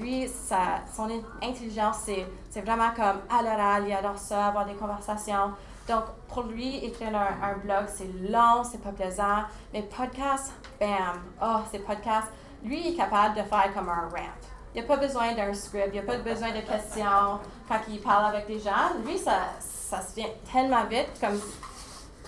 lui, 0.01 0.27
sa, 0.27 0.81
son 0.93 1.09
intelligence, 1.41 2.09
c'est 2.51 2.61
vraiment 2.63 2.91
comme 2.97 3.21
à 3.31 3.43
l'oral, 3.45 3.85
il 3.87 3.93
adore 3.93 4.19
ça, 4.19 4.49
avoir 4.49 4.67
des 4.67 4.75
conversations. 4.75 5.53
Donc, 5.87 6.03
pour 6.27 6.43
lui, 6.43 6.85
écrire 6.85 7.15
un, 7.15 7.49
un 7.49 7.59
blog, 7.59 7.85
c'est 7.87 8.11
long, 8.29 8.65
c'est 8.65 8.83
pas 8.83 8.91
plaisant. 8.91 9.45
Mais 9.73 9.83
podcast, 9.83 10.53
bam, 10.81 11.23
oh, 11.41 11.61
c'est 11.71 11.79
podcast. 11.79 12.27
Lui, 12.65 12.81
il 12.81 12.95
est 12.95 12.97
capable 12.97 13.37
de 13.37 13.43
faire 13.43 13.73
comme 13.73 13.89
un 13.89 14.09
rant. 14.09 14.33
Il 14.75 14.81
n'y 14.81 14.85
a 14.85 14.89
pas 14.89 14.97
besoin 14.97 15.33
d'un 15.33 15.55
script, 15.55 15.91
il 15.91 15.93
n'y 15.93 15.99
a 16.01 16.03
pas 16.03 16.19
besoin 16.19 16.49
de 16.49 16.61
questions 16.61 17.39
quand 17.69 17.79
il 17.89 18.01
parle 18.01 18.35
avec 18.35 18.49
des 18.49 18.59
gens. 18.59 18.99
Lui, 19.07 19.17
ça, 19.17 19.43
ça 19.89 20.03
se 20.03 20.15
vient 20.15 20.29
tellement 20.53 20.85
vite, 20.87 21.09
comme 21.21 21.41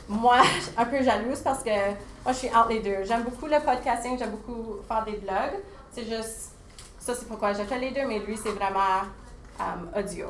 moi, 0.09 0.41
un 0.77 0.85
peu 0.85 1.03
jalouse 1.03 1.41
parce 1.41 1.63
que 1.63 1.71
moi, 1.71 2.33
je 2.33 2.35
suis 2.35 2.49
entre 2.55 2.69
les 2.69 2.81
deux. 2.81 3.05
J'aime 3.05 3.25
beaucoup 3.25 3.47
le 3.47 3.59
podcasting, 3.61 4.19
j'aime 4.19 4.31
beaucoup 4.31 4.77
faire 4.87 5.05
des 5.05 5.17
blogs. 5.17 5.61
C'est 5.91 6.05
juste, 6.05 6.53
ça, 6.99 7.15
c'est 7.15 7.27
pourquoi 7.27 7.53
j'ai 7.53 7.65
fait 7.65 7.79
les 7.79 7.91
deux, 7.91 8.07
mais 8.07 8.21
lui, 8.21 8.37
c'est 8.37 8.53
vraiment 8.53 9.03
um, 9.59 9.91
audio. 9.97 10.29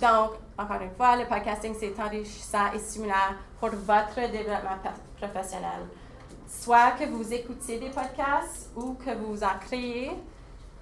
Donc, 0.00 0.32
encore 0.58 0.80
une 0.82 0.94
fois, 0.94 1.16
le 1.16 1.24
podcasting, 1.24 1.74
c'est 1.78 1.98
enrichissant 2.00 2.72
et 2.74 2.78
stimulant 2.78 3.34
pour 3.60 3.70
votre 3.70 4.16
développement 4.16 4.78
professionnel. 5.18 5.86
Soit 6.48 6.92
que 6.92 7.04
vous 7.04 7.32
écoutez 7.32 7.78
des 7.78 7.90
podcasts 7.90 8.70
ou 8.76 8.94
que 8.94 9.10
vous 9.14 9.42
en 9.42 9.58
créez. 9.60 10.10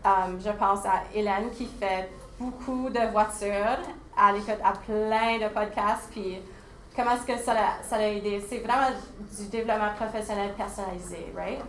Um, 0.04 0.38
je 0.38 0.50
pense 0.50 0.84
à 0.84 1.02
Hélène 1.14 1.50
qui 1.50 1.66
fait 1.66 2.10
beaucoup 2.38 2.90
de 2.90 3.10
voitures. 3.10 3.78
Elle 4.16 4.36
écoute 4.36 4.60
à 4.64 4.72
plein 4.72 5.38
de 5.38 5.52
podcasts. 5.52 6.10
Puis, 6.10 6.38
comment 6.94 7.12
est-ce 7.12 7.26
que 7.26 7.38
ça 7.38 7.54
l'a, 7.54 8.08
aidé? 8.08 8.44
C'est 8.48 8.58
vraiment 8.58 8.90
du 9.38 9.46
développement 9.48 9.94
professionnel 9.96 10.52
personnalisé, 10.56 11.32
right? 11.36 11.60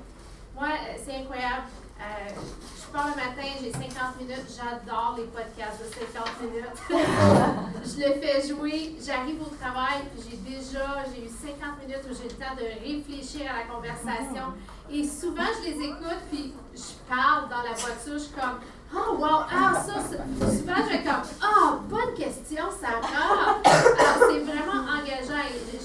Moi, 0.55 0.69
c'est 1.03 1.15
incroyable. 1.15 1.67
Euh, 1.99 2.29
je 2.29 2.91
pars 2.91 3.07
le 3.07 3.15
matin, 3.15 3.47
j'ai 3.61 3.71
50 3.71 4.19
minutes, 4.19 4.45
j'adore 4.51 5.15
les 5.17 5.23
podcasts 5.25 5.79
de 5.79 5.89
50 6.13 6.41
minutes. 6.41 6.79
je 6.89 8.05
le 8.05 8.19
fais 8.19 8.47
jouer, 8.47 8.95
j'arrive 9.01 9.41
au 9.41 9.55
travail, 9.55 10.03
j'ai 10.15 10.35
déjà, 10.37 11.03
j'ai 11.13 11.23
eu 11.23 11.29
50 11.29 11.87
minutes 11.87 12.03
où 12.09 12.13
j'ai 12.13 12.27
le 12.27 12.35
temps 12.35 12.55
de 12.55 12.67
réfléchir 12.83 13.49
à 13.49 13.59
la 13.59 13.73
conversation. 13.73 14.53
Et 14.91 15.07
souvent, 15.07 15.47
je 15.57 15.69
les 15.69 15.85
écoute, 15.85 16.21
puis 16.29 16.53
je 16.73 17.09
parle 17.09 17.49
dans 17.49 17.63
la 17.63 17.73
voiture, 17.75 18.13
je 18.13 18.17
suis 18.17 18.33
comme, 18.33 18.59
oh 18.93 19.15
wow, 19.17 19.47
ah 19.49 19.73
ça, 19.75 19.93
souvent 20.03 20.75
je 20.83 20.97
vais 20.97 21.03
comme, 21.03 21.23
ah, 21.41 21.79
bonne 21.87 22.13
question, 22.13 22.65
Sarah. 22.79 23.57
Alors, 23.63 24.29
c'est 24.29 24.39
vraiment 24.39 24.83
engageant 24.83 25.43
et 25.47 25.77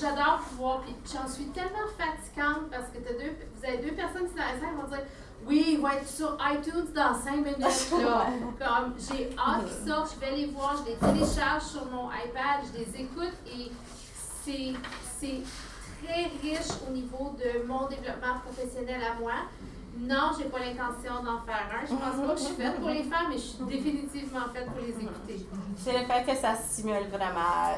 puis 0.83 0.95
j'en 1.12 1.29
suis 1.29 1.47
tellement 1.47 1.88
fatigante 1.97 2.71
parce 2.71 2.88
que 2.90 2.99
deux, 2.99 3.37
vous 3.57 3.64
avez 3.64 3.79
deux 3.79 3.95
personnes 3.95 4.25
qui 4.25 4.31
sont 4.31 4.37
dans 4.37 4.52
la 4.52 4.61
salle 4.61 4.76
vont 4.76 4.88
dire, 4.88 5.05
oui, 5.47 5.64
il 5.73 5.81
va 5.81 5.97
être 5.97 6.09
sur 6.09 6.37
iTunes 6.52 6.93
dans 6.95 7.14
5 7.14 7.37
minutes. 7.37 7.59
Là. 7.59 8.26
Comme 8.59 8.95
j'ai 8.99 9.31
hâte 9.38 9.64
qu'ils 9.67 9.88
sortent, 9.88 10.14
je 10.14 10.21
vais 10.21 10.37
les 10.37 10.47
voir, 10.47 10.76
je 10.85 10.90
les 10.90 10.97
télécharge 10.97 11.62
sur 11.62 11.87
mon 11.87 12.11
iPad, 12.11 12.61
je 12.73 12.79
les 12.79 13.00
écoute 13.00 13.35
et 13.47 13.71
c'est 14.45 15.43
très 16.02 16.25
riche 16.43 16.73
au 16.88 16.93
niveau 16.93 17.37
de 17.38 17.67
mon 17.67 17.87
développement 17.88 18.40
professionnel 18.45 19.00
à 19.02 19.21
moi. 19.21 19.33
Non, 19.99 20.31
j'ai 20.38 20.45
pas 20.45 20.61
l'intention 20.61 21.23
d'en 21.23 21.40
faire 21.40 21.69
un. 21.75 21.85
Je 21.85 21.95
pense 21.95 22.26
pas 22.26 22.35
que 22.35 22.40
je 22.40 22.45
suis 22.45 22.55
faite 22.55 22.76
pour 22.76 22.88
les 22.88 23.02
faire, 23.02 23.26
mais 23.29 23.37
je 23.37 23.43
suis 23.43 23.64
définitivement 23.64 24.47
faite 24.52 24.67
pour 24.67 24.81
les 24.81 24.93
écouter. 24.93 25.47
C'est 25.76 25.93
le 25.93 26.07
fait 26.07 26.25
que 26.25 26.37
ça 26.37 26.55
stimule 26.55 27.09
vraiment 27.11 27.76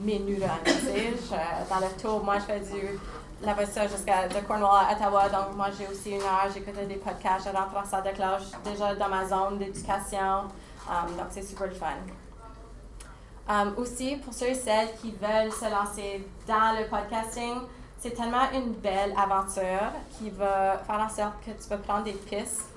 mes 0.00 0.18
neurones. 0.18 1.68
dans 1.70 1.80
le 1.80 2.00
tour, 2.00 2.24
moi, 2.24 2.38
je 2.38 2.44
fais 2.44 2.60
du 2.60 2.98
la 3.44 3.54
voiture 3.54 3.88
jusqu'à 3.88 4.28
de 4.28 4.46
Cornwall 4.46 4.86
à 4.88 4.92
Ottawa. 4.94 5.28
Donc, 5.28 5.56
moi, 5.56 5.66
j'ai 5.76 5.86
aussi 5.86 6.10
une 6.10 6.22
heure, 6.22 6.48
j'écoute 6.52 6.74
des 6.86 6.96
podcasts, 6.96 7.48
je 7.48 7.56
rentre 7.56 7.76
en 7.76 7.84
salle 7.84 8.04
de 8.04 8.10
classe, 8.10 8.52
déjà 8.64 8.94
dans 8.94 9.08
ma 9.08 9.26
zone 9.26 9.58
d'éducation. 9.58 10.44
Um, 10.88 11.16
donc, 11.16 11.26
c'est 11.30 11.42
super 11.42 11.72
fun. 11.72 11.86
Um, 13.48 13.74
aussi, 13.76 14.16
pour 14.16 14.32
ceux 14.32 14.48
et 14.48 14.54
celles 14.54 14.94
qui 15.00 15.12
veulent 15.12 15.52
se 15.52 15.70
lancer 15.70 16.24
dans 16.46 16.78
le 16.78 16.86
podcasting, 16.88 17.54
c'est 17.98 18.10
tellement 18.10 18.50
une 18.52 18.72
belle 18.72 19.14
aventure 19.16 19.92
qui 20.16 20.30
va 20.30 20.78
faire 20.78 21.00
en 21.00 21.08
sorte 21.08 21.34
que 21.44 21.50
tu 21.50 21.68
vas 21.68 21.78
prendre 21.78 22.04
des 22.04 22.12
pistes 22.12 22.68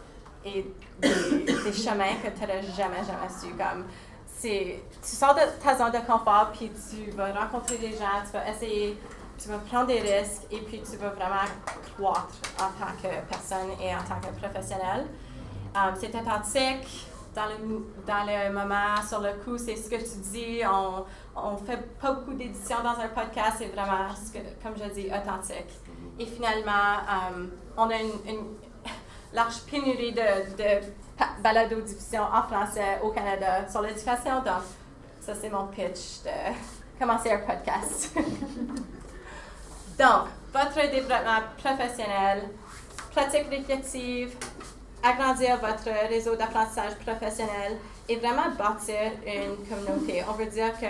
et 0.44 0.66
des, 1.00 1.74
chemins 1.74 2.16
que 2.24 2.30
tu 2.30 2.42
n'aurais 2.42 2.62
jamais, 2.62 3.04
jamais 3.04 3.30
su. 3.30 3.56
Comme, 3.56 3.86
tu 5.08 5.16
sors 5.16 5.36
de 5.36 5.42
ta 5.64 5.78
zone 5.78 5.92
de 5.92 6.06
confort, 6.06 6.52
puis 6.54 6.72
tu 6.90 7.12
vas 7.12 7.32
rencontrer 7.32 7.78
des 7.78 7.92
gens, 7.92 8.24
tu 8.26 8.32
vas 8.34 8.50
essayer 8.50 8.98
tu 9.38 9.50
vas 9.50 9.58
prendre 9.58 9.88
des 9.88 10.00
risques 10.00 10.44
et 10.52 10.60
puis 10.60 10.82
tu 10.82 10.98
vas 10.98 11.10
vraiment 11.10 11.46
croître 11.96 12.36
en 12.58 12.70
tant 12.80 12.92
que 13.02 13.14
personne 13.30 13.70
et 13.82 13.94
en 13.94 14.00
tant 14.00 14.20
que 14.20 14.34
professionnel. 14.40 15.08
Um, 15.76 15.94
c'est 16.00 16.16
authentique 16.16 17.08
dans 17.36 17.48
le, 17.48 17.86
dans 18.08 18.26
le 18.26 18.54
moment, 18.54 19.02
sur 19.08 19.20
le 19.20 19.34
coup, 19.44 19.58
c'est 19.58 19.76
ce 19.76 19.90
que 19.90 19.98
tu 19.98 20.20
dis. 20.32 20.62
On 20.66 21.52
ne 21.52 21.58
fait 21.58 21.82
pas 22.00 22.14
beaucoup 22.14 22.34
d'éditions 22.34 22.78
dans 22.82 22.98
un 22.98 23.10
podcast, 23.10 23.58
c'est 23.58 23.68
vraiment, 23.68 24.08
comme 24.64 24.74
je 24.78 24.94
dis, 24.94 25.08
authentique. 25.08 25.82
Et 26.18 26.26
finalement, 26.26 27.02
um, 27.10 27.52
on 27.76 27.90
a 27.90 27.98
une, 27.98 28.56
large 29.34 29.64
pénurie 29.70 30.14
de, 30.14 30.56
de 30.56 30.86
balado-diffusion 31.44 32.22
en 32.22 32.44
français 32.44 33.02
au 33.04 33.10
Canada 33.10 33.68
sur 33.70 33.82
l'éducation. 33.82 34.36
Donc, 34.36 34.64
ça, 35.26 35.34
c'est 35.34 35.50
mon 35.50 35.66
pitch 35.68 36.22
de 36.24 37.00
commencer 37.00 37.32
un 37.32 37.40
podcast. 37.40 38.12
Donc, 39.98 40.28
votre 40.54 40.92
développement 40.92 41.42
professionnel, 41.58 42.44
pratique 43.12 43.48
réflexive, 43.50 44.36
agrandir 45.02 45.58
votre 45.58 45.90
réseau 46.10 46.36
d'apprentissage 46.36 46.94
professionnel 47.04 47.78
et 48.08 48.18
vraiment 48.18 48.52
bâtir 48.56 49.14
une 49.26 49.66
communauté. 49.68 50.24
On 50.30 50.34
veut 50.34 50.46
dire 50.46 50.74
que 50.80 50.86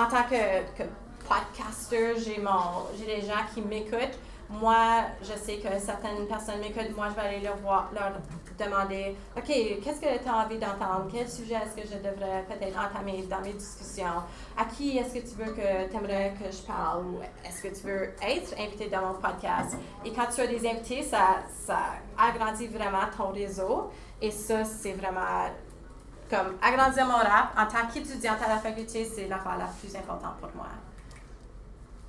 en 0.00 0.06
tant 0.08 0.22
que, 0.22 0.62
que 0.78 0.88
podcaster, 1.28 2.14
j'ai 2.16 3.04
des 3.04 3.20
gens 3.20 3.44
qui 3.52 3.60
m'écoutent. 3.60 4.18
Moi, 4.48 5.02
je 5.20 5.32
sais 5.38 5.56
que 5.58 5.68
certaines 5.78 6.26
personnes 6.26 6.60
m'écoutent. 6.60 6.96
Moi, 6.96 7.08
je 7.10 7.14
vais 7.20 7.28
aller 7.28 7.40
leur 7.40 7.56
voir, 7.56 7.90
leur 7.92 8.12
demander, 8.58 9.16
OK, 9.36 9.46
qu'est-ce 9.46 10.00
que 10.00 10.22
tu 10.22 10.28
as 10.28 10.36
envie 10.36 10.58
d'entendre? 10.58 11.08
Quel 11.12 11.28
sujet 11.28 11.54
est-ce 11.54 11.80
que 11.80 11.86
je 11.86 11.98
devrais 11.98 12.44
peut-être 12.48 12.78
entamer 12.78 13.22
dans 13.28 13.40
mes 13.40 13.52
discussions? 13.52 14.22
À 14.56 14.64
qui 14.64 14.98
est-ce 14.98 15.14
que 15.14 15.20
tu 15.20 15.34
veux 15.36 15.52
que 15.52 15.90
tu 15.90 15.96
aimerais 15.96 16.34
que 16.38 16.50
je 16.50 16.62
parle? 16.62 17.06
Ou 17.06 17.20
est-ce 17.44 17.62
que 17.62 17.68
tu 17.68 17.86
veux 17.86 18.14
être 18.22 18.54
invité 18.58 18.88
dans 18.88 19.02
mon 19.02 19.14
podcast? 19.14 19.76
Et 20.04 20.12
quand 20.12 20.26
tu 20.34 20.40
as 20.40 20.46
des 20.46 20.68
invités, 20.68 21.02
ça, 21.02 21.42
ça 21.64 21.78
agrandit 22.18 22.68
vraiment 22.68 23.06
ton 23.16 23.30
réseau. 23.30 23.90
Et 24.20 24.30
ça, 24.30 24.64
c'est 24.64 24.92
vraiment 24.92 25.50
comme 26.30 26.56
agrandir 26.62 27.04
mon 27.04 27.18
rap 27.18 27.52
en 27.58 27.66
tant 27.66 27.86
qu'étudiante 27.92 28.38
à 28.42 28.48
la 28.48 28.58
faculté, 28.58 29.04
c'est 29.04 29.28
l'affaire 29.28 29.58
la 29.58 29.66
plus 29.66 29.94
importante 29.94 30.38
pour 30.40 30.48
moi. 30.54 30.68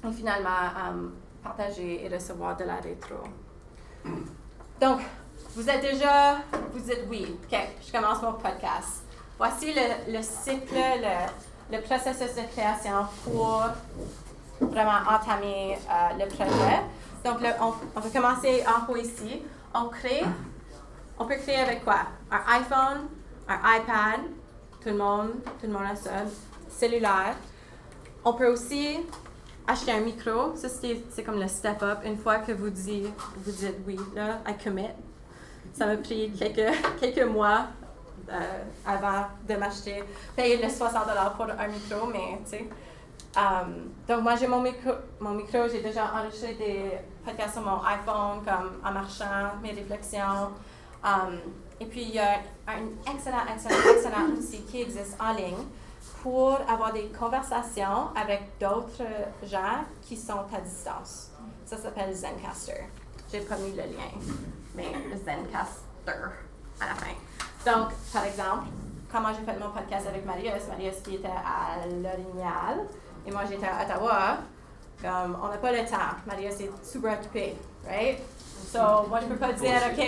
Et 0.07 0.13
finalement, 0.13 0.50
um, 0.77 1.13
partager 1.43 2.05
et 2.05 2.07
recevoir 2.07 2.55
de 2.55 2.63
la 2.63 2.75
rétro. 2.75 3.15
Donc, 4.79 5.01
vous 5.55 5.69
êtes 5.69 5.81
déjà, 5.81 6.38
vous 6.72 6.79
dites 6.79 7.01
oui, 7.10 7.38
OK, 7.43 7.60
je 7.86 7.91
commence 7.91 8.22
mon 8.22 8.33
podcast. 8.33 9.03
Voici 9.38 9.74
le, 9.74 10.12
le 10.12 10.22
cycle, 10.24 10.75
le, 11.72 11.81
processus 11.81 12.36
de 12.36 12.41
création 12.51 13.05
pour 13.24 13.63
vraiment 14.60 15.00
entamer 15.10 15.77
euh, 15.77 16.24
le 16.24 16.27
projet. 16.27 16.81
Donc, 17.24 17.38
on, 17.62 17.74
on, 17.95 18.00
va 18.00 18.10
commencer 18.10 18.63
en 18.65 18.91
haut 18.91 18.98
ici. 18.98 19.41
On 19.75 19.89
crée, 19.89 20.24
on 21.19 21.25
peut 21.25 21.36
créer 21.36 21.57
avec 21.57 21.83
quoi? 21.83 22.01
Un 22.31 22.60
iPhone, 22.60 23.07
un 23.48 23.77
iPad, 23.77 24.22
tout 24.81 24.89
le 24.89 24.98
monde, 24.98 25.31
tout 25.60 25.67
le 25.67 25.74
monde 25.74 25.86
a 25.91 25.95
ça, 25.95 26.12
cellulaire. 26.69 27.36
On 28.25 28.33
peut 28.33 28.48
aussi 28.48 29.00
acheter 29.67 29.91
un 29.91 30.01
micro. 30.01 30.55
Ça, 30.55 30.67
c'est 30.69 31.24
comme 31.24 31.39
le 31.39 31.48
step 31.48 31.81
up. 31.83 32.00
Une 32.05 32.17
fois 32.17 32.38
que 32.39 32.51
vous 32.51 32.69
dites, 32.69 33.07
vous 33.38 33.51
dites 33.51 33.75
oui, 33.86 34.00
là, 34.15 34.39
I 34.48 34.55
commit, 34.62 34.89
ça 35.74 35.88
m'a 35.88 35.98
pris 35.98 36.32
quelques, 36.32 36.72
quelques 37.00 37.27
mois 37.27 37.68
euh, 38.30 38.63
avant 38.86 39.25
de 39.48 39.56
m'acheter, 39.56 40.03
payer 40.36 40.58
les 40.58 40.70
60 40.70 41.03
pour 41.36 41.46
un 41.46 41.68
micro, 41.68 42.08
mais 42.08 42.39
tu 42.46 42.51
sais. 42.51 42.70
Um, 43.36 43.89
donc, 44.08 44.22
moi, 44.22 44.36
j'ai 44.36 44.46
mon 44.46 44.62
micro, 44.62 44.92
mon 45.20 45.32
micro 45.32 45.68
j'ai 45.68 45.82
déjà 45.82 46.06
enregistré 46.13 46.53
des 46.53 46.92
podcasts 47.25 47.53
sur 47.53 47.63
mon 47.63 47.84
iPhone, 47.84 48.44
comme 48.46 48.80
en 48.86 48.92
marchant, 48.92 49.56
mes 49.62 49.72
réflexions. 49.72 50.51
Um, 51.03 51.39
et 51.80 51.86
puis, 51.86 52.03
il 52.03 52.12
y 52.12 52.20
a 52.20 52.36
un 52.68 53.12
excellent, 53.12 53.44
excellent, 53.51 53.96
excellent 53.96 54.25
outil 54.27 54.62
qui 54.62 54.82
existe 54.84 55.18
en 55.20 55.34
ligne 55.34 55.65
pour 56.22 56.60
avoir 56.70 56.94
des 56.94 57.08
conversations 57.08 58.10
avec 58.15 58.44
d'autres 58.60 59.03
gens 59.44 59.84
qui 60.03 60.15
sont 60.15 60.46
à 60.56 60.62
distance. 60.62 61.32
Ça 61.65 61.75
s'appelle 61.77 62.13
Zencaster. 62.13 62.84
J'ai 63.32 63.42
pas 63.42 63.58
mis 63.58 63.72
le 63.72 63.84
lien 63.84 64.44
mais 64.75 64.92
Zencaster 65.18 66.30
à 66.80 66.86
la 66.88 66.96
fin. 66.96 67.15
Donc, 67.65 67.91
par 68.12 68.25
exemple, 68.25 68.65
comment 69.10 69.29
j'ai 69.29 69.46
fait 69.46 69.58
mon 69.58 69.70
podcast 69.70 70.08
avec 70.08 70.25
Marius, 70.25 70.67
Marius 70.67 70.96
qui 71.01 71.15
était 71.15 71.27
à 71.27 71.86
l'Orignal 71.88 72.86
et 73.25 73.32
moi 73.32 73.43
j'étais 73.50 73.67
à 73.67 73.84
Ottawa, 73.84 74.38
comme 75.01 75.38
on 75.41 75.48
n'a 75.48 75.58
pas 75.58 75.72
le 75.72 75.86
temps. 75.86 76.17
Marius 76.25 76.60
est 76.60 76.72
super 76.84 77.13
occupé, 77.20 77.55
right? 77.88 78.20
So, 78.70 79.08
moi 79.08 79.20
je 79.22 79.27
peux 79.27 79.38
pas 79.38 79.53
dire, 79.53 79.79
OK, 79.93 80.03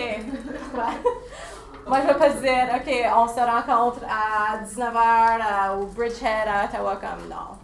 moi 1.86 2.00
je 2.02 2.12
peux 2.12 2.18
pas 2.18 2.30
dire, 2.30 2.68
OK, 2.74 2.92
on 3.16 3.28
se 3.28 3.40
rencontre 3.40 4.04
à 4.06 4.58
19h 4.62 5.78
au 5.78 5.86
Bridgehead 5.86 6.48
à 6.48 6.66
Ottawa, 6.66 6.96
comme 6.96 7.28
non. 7.30 7.56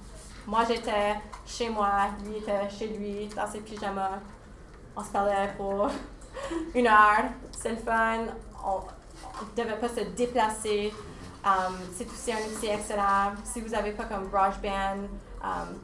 Moi 0.47 0.61
j'étais 0.67 1.17
chez 1.45 1.69
moi, 1.69 2.09
lui 2.25 2.39
était 2.39 2.71
chez 2.71 2.89
lui, 2.89 3.29
dans 3.37 3.47
ses 3.47 3.61
pyjamas. 3.61 4.21
On 4.97 5.03
se 5.03 5.11
parlait 5.11 5.53
pour 5.59 5.89
une 6.75 6.87
heure, 6.87 7.25
c'est 7.51 7.71
le 7.71 7.77
fun. 7.77 8.25
On 8.65 8.81
ne 9.41 9.65
devait 9.65 9.79
pas 9.79 9.89
se 9.89 10.01
déplacer. 10.17 10.93
Um, 11.45 11.77
c'est 11.97 12.09
aussi 12.09 12.33
un 12.33 12.37
outil 12.37 12.69
excellent. 12.69 13.33
Si 13.45 13.61
vous 13.61 13.71
n'avez 13.71 13.93
pas 13.93 14.05
comme 14.05 14.31
GarageBand 14.31 15.09
um, 15.43 15.79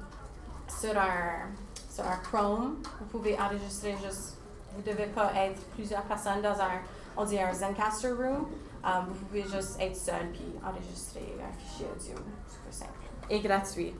sur, 0.68 0.96
un, 0.96 1.48
sur 1.90 2.04
un 2.06 2.16
Chrome, 2.18 2.76
vous 3.00 3.06
pouvez 3.06 3.38
enregistrer 3.38 3.96
juste. 4.04 4.36
Vous 4.72 4.82
ne 4.82 4.92
devez 4.92 5.06
pas 5.06 5.32
être 5.34 5.60
plusieurs 5.74 6.02
personnes 6.02 6.42
dans 6.42 6.60
un, 6.60 6.80
on 7.16 7.22
un 7.22 7.52
Zencaster 7.52 8.12
room. 8.12 8.46
Um, 8.84 9.06
vous 9.08 9.26
pouvez 9.26 9.42
juste 9.42 9.76
être 9.80 9.96
seul 9.96 10.30
puis 10.32 10.46
enregistrer 10.64 11.36
un 11.42 11.52
fichier 11.58 11.86
audio. 11.92 12.14
Super 12.46 12.72
simple. 12.72 12.92
Et 13.28 13.40
gratuit. 13.40 13.94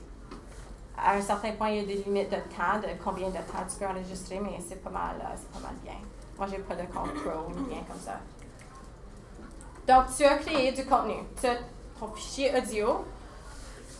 À 0.97 1.15
un 1.15 1.21
certain 1.21 1.51
point, 1.53 1.69
il 1.69 1.75
y 1.77 1.79
a 1.79 1.85
des 1.85 2.03
limites 2.03 2.29
de 2.29 2.37
temps, 2.37 2.79
de 2.81 2.87
combien 3.03 3.29
de 3.29 3.33
temps 3.33 3.65
tu 3.69 3.77
peux 3.77 3.85
enregistrer, 3.85 4.39
mais 4.39 4.57
c'est 4.65 4.81
pas 4.81 4.89
mal, 4.89 5.15
euh, 5.19 5.35
c'est 5.35 5.51
pas 5.51 5.67
mal 5.67 5.75
bien. 5.83 5.95
Moi, 6.37 6.47
j'ai 6.49 6.59
pas 6.59 6.75
de 6.75 6.85
compte 6.87 7.13
Chrome, 7.15 7.53
rien 7.69 7.83
comme 7.87 7.99
ça. 7.99 8.19
Donc, 9.89 10.03
tu 10.15 10.23
as 10.23 10.37
créé 10.37 10.71
du 10.71 10.85
contenu. 10.85 11.15
Tu 11.41 11.47
as 11.47 11.55
ton 11.99 12.13
fichier 12.13 12.51
audio. 12.55 13.03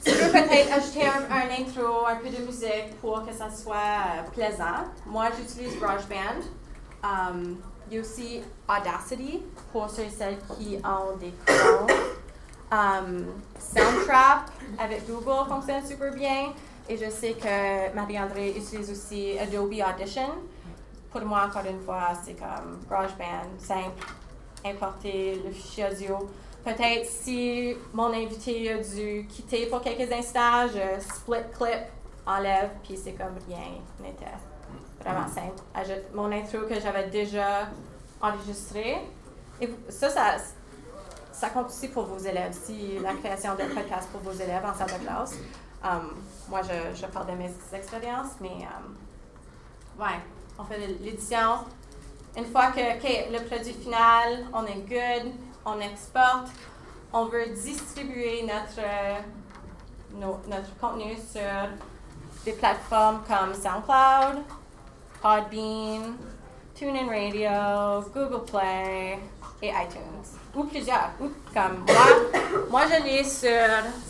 Tu 0.05 0.11
peux 0.11 0.31
peut-être 0.31 0.71
ajouter 0.71 1.07
un, 1.07 1.49
intro, 1.49 2.05
un 2.05 2.15
peu 2.17 2.29
de 2.29 2.45
musique 2.45 2.95
pour 3.01 3.25
que 3.25 3.33
ça 3.33 3.49
soit 3.49 3.75
euh, 3.75 4.29
plaisant. 4.31 4.85
Moi, 5.07 5.29
j'utilise 5.35 5.79
GarageBand. 5.79 6.43
Um, 7.03 7.57
il 7.89 7.95
y 7.95 7.97
a 7.97 8.01
aussi 8.01 8.41
Audacity 8.67 9.41
pour 9.71 9.89
ceux 9.89 10.03
et 10.03 10.11
celles 10.11 10.37
qui 10.55 10.77
ont 10.85 11.17
des 11.17 11.33
Chrome. 11.43 11.87
Um, 12.71 13.25
Soundtrap 13.57 14.51
avec 14.77 15.07
Google 15.07 15.49
fonctionne 15.49 15.83
super 15.83 16.13
bien. 16.13 16.53
Et 16.87 16.97
je 16.97 17.09
sais 17.09 17.33
que 17.33 17.95
Marie-André 17.95 18.51
utilise 18.51 18.91
aussi 18.91 19.39
Adobe 19.39 19.73
Audition. 19.73 20.35
Pour 21.11 21.21
moi, 21.21 21.47
encore 21.47 21.65
une 21.65 21.81
fois, 21.81 22.09
c'est 22.23 22.35
comme 22.35 22.79
GarageBand, 22.87 23.57
simple, 23.57 24.05
importer 24.65 25.41
le 25.43 25.51
fichier 25.51 25.85
audio. 25.91 26.17
Peut-être 26.63 27.05
si 27.05 27.75
mon 27.93 28.13
invité 28.13 28.73
a 28.73 28.77
dû 28.77 29.25
quitter 29.27 29.67
pour 29.67 29.81
quelques 29.81 30.11
instants, 30.11 30.67
je 30.67 31.01
split 31.01 31.43
clip, 31.57 31.85
enlève, 32.25 32.69
puis 32.83 32.97
c'est 32.97 33.13
comme 33.13 33.37
rien 33.47 33.79
n'était. 34.01 34.25
Vraiment 35.01 35.27
simple. 35.27 35.61
Ajoute 35.73 36.13
mon 36.13 36.31
intro 36.31 36.59
que 36.67 36.79
j'avais 36.79 37.07
déjà 37.07 37.69
enregistré. 38.21 38.97
Et 39.61 39.69
ça, 39.87 40.09
ça, 40.09 40.35
ça 41.31 41.49
compte 41.49 41.67
aussi 41.67 41.87
pour 41.87 42.03
vos 42.03 42.17
élèves. 42.17 42.51
Si 42.51 42.99
la 42.99 43.13
création 43.13 43.55
d'un 43.55 43.69
podcast 43.69 44.09
pour 44.11 44.21
vos 44.21 44.37
élèves 44.37 44.63
en 44.65 44.73
salle 44.73 44.99
de 44.99 45.05
classe. 45.05 45.35
Um, 45.81 46.13
moi, 46.49 46.61
je, 46.63 46.99
je, 46.99 47.05
parle 47.05 47.27
de 47.27 47.37
mes 47.37 47.51
expériences, 47.73 48.33
mais 48.41 48.67
um, 48.67 48.97
ouais, 49.97 50.19
on 50.57 50.65
fait 50.65 50.77
l'édition, 50.77 51.59
une 52.37 52.45
fois 52.45 52.67
que 52.67 52.79
le 52.79 53.45
produit 53.45 53.73
final, 53.73 54.45
on 54.53 54.65
est 54.65 54.87
good, 54.87 55.31
on 55.65 55.79
exporte, 55.79 56.49
on 57.11 57.25
veut 57.25 57.47
distribuer 57.47 58.43
notre, 58.43 58.87
notre 60.47 60.77
contenu 60.79 61.15
sur 61.15 61.69
des 62.45 62.53
plateformes 62.53 63.21
comme 63.27 63.53
SoundCloud, 63.53 64.43
Podbean, 65.21 66.15
TuneIn 66.75 67.07
Radio, 67.07 68.09
Google 68.13 68.45
Play 68.45 69.19
et 69.61 69.67
iTunes. 69.67 70.39
Ou 70.55 70.63
plusieurs. 70.63 71.11
comme 71.53 71.83
moi, 71.87 72.05
moi 72.69 72.81
je 72.87 73.03
l'ai 73.03 73.23
sur 73.23 73.49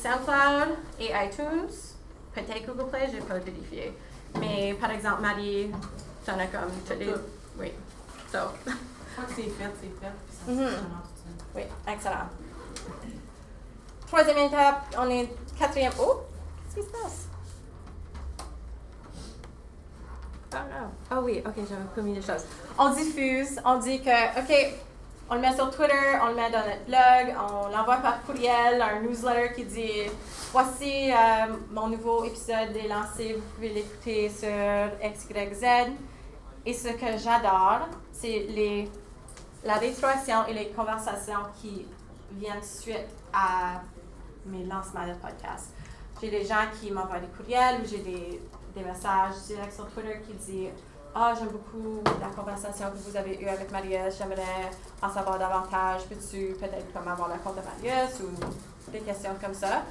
SoundCloud 0.02 0.78
et 1.00 1.08
iTunes. 1.08 1.74
Peut-être 2.34 2.66
Google 2.68 2.90
Play, 2.90 3.08
je 3.08 3.16
n'ai 3.16 3.22
pas 3.22 3.40
vérifié. 3.40 3.94
Mais 4.40 4.76
par 4.80 4.92
exemple, 4.92 5.22
Marie, 5.22 5.72
tu 6.24 6.32
en 6.32 6.38
as 6.40 6.48
comme 6.48 6.70
les. 7.00 7.14
Oui. 7.60 7.72
So. 8.32 8.38
Une 8.68 9.26
que 9.26 9.34
c'est 9.36 9.42
fait, 9.44 9.72
c'est 9.82 10.00
fait. 10.00 10.14
Ça 10.46 10.52
mm 10.52 10.60
-hmm. 10.60 10.74
Oui, 11.56 11.64
excellent. 11.88 12.30
Troisième 14.08 14.38
étape, 14.38 14.96
on 14.98 15.10
est 15.10 15.30
quatrième. 15.58 15.94
Oh, 16.00 16.22
qu'est-ce 16.76 16.86
qui 16.86 16.88
se 16.88 16.92
passe? 16.92 17.28
Oh 20.54 20.58
non. 20.74 20.90
Oh 21.12 21.22
oui, 21.26 21.42
ok, 21.46 21.56
j'avais 21.70 21.90
commis 21.96 22.14
des 22.14 22.22
choses. 22.22 22.46
On 22.78 22.90
diffuse, 22.90 23.60
on 23.66 23.78
dit 23.78 24.02
que, 24.02 24.40
ok, 24.40 24.52
on 25.30 25.36
le 25.36 25.42
met 25.42 25.56
sur 25.56 25.70
Twitter, 25.70 26.08
on 26.24 26.28
le 26.30 26.36
met 26.36 26.50
dans 26.50 26.66
notre 26.70 26.86
blog, 26.86 27.36
on 27.46 27.68
l'envoie 27.76 27.98
par 27.98 28.24
courriel, 28.24 28.82
un 28.82 29.00
newsletter 29.02 29.54
qui 29.56 29.66
dit 29.66 30.10
Voici 30.52 31.12
euh, 31.12 31.54
mon 31.72 31.88
nouveau 31.88 32.24
épisode 32.26 32.76
est 32.76 32.88
lancé, 32.88 33.34
vous 33.34 33.48
pouvez 33.54 33.70
l'écouter 33.70 34.30
sur 34.30 34.50
XYZ. 35.14 35.66
Et 36.66 36.74
ce 36.74 36.90
que 36.90 37.18
j'adore, 37.24 37.88
c'est 38.20 38.48
les, 38.50 38.90
la 39.64 39.76
rétroaction 39.76 40.46
et 40.48 40.54
les 40.54 40.70
conversations 40.70 41.40
qui 41.62 41.86
viennent 42.34 42.64
suite 42.64 43.08
à 43.34 43.82
mes 44.46 44.66
lancements 44.66 45.08
de 45.08 45.14
podcast. 45.14 45.72
J'ai 46.22 46.30
des 46.30 46.46
gens 46.46 46.66
qui 46.80 46.92
m'envoient 46.92 47.20
des 47.20 47.28
courriels 47.28 47.82
ou 47.82 47.88
j'ai 47.88 48.00
des, 48.00 48.42
des, 48.76 48.84
messages 48.84 49.36
directs 49.48 49.74
sur 49.74 49.88
Twitter 49.90 50.20
qui 50.28 50.34
disent 50.34 50.72
Ah, 51.16 51.34
j'aime 51.38 51.48
beaucoup 51.48 52.02
la 52.20 52.28
conversation 52.28 52.88
que 52.92 52.98
vous 52.98 53.16
avez 53.16 53.42
eue 53.42 53.48
avec 53.48 53.72
Marius, 53.72 54.18
j'aimerais 54.18 54.70
en 55.02 55.10
savoir 55.10 55.40
davantage. 55.40 56.02
Peux-tu 56.10 56.56
peut-être 56.60 56.92
comme 56.94 57.08
avoir 57.08 57.30
le 57.30 57.40
compte 57.42 57.56
de 57.56 57.62
Marius 57.62 58.20
ou 58.20 58.92
des 58.92 59.00
questions 59.00 59.36
comme 59.42 59.54
ça. 59.54 59.84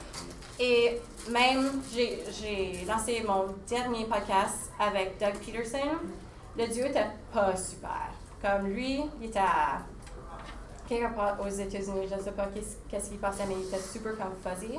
Et 0.61 1.01
même, 1.31 1.81
j'ai 1.95 2.85
lancé 2.87 3.25
mon 3.27 3.47
dernier 3.69 4.05
podcast 4.05 4.71
avec 4.79 5.19
Doug 5.19 5.35
Peterson 5.45 5.97
le 6.59 6.67
duo 6.67 6.87
était 6.87 7.07
pas 7.33 7.57
super. 7.57 8.11
Comme 8.43 8.69
lui, 8.69 9.05
il 9.21 9.27
était 9.27 9.39
à 9.39 9.79
quelque 10.89 11.15
part 11.15 11.37
aux 11.41 11.49
États-Unis, 11.49 12.09
je 12.11 12.17
ne 12.17 12.21
sais 12.21 12.33
pas 12.33 12.49
qu'est-ce 12.89 13.11
qui 13.11 13.17
passait, 13.17 13.45
mais 13.47 13.55
il 13.61 13.67
était 13.69 13.79
super 13.79 14.13
comme 14.17 14.35
fuzzy. 14.43 14.79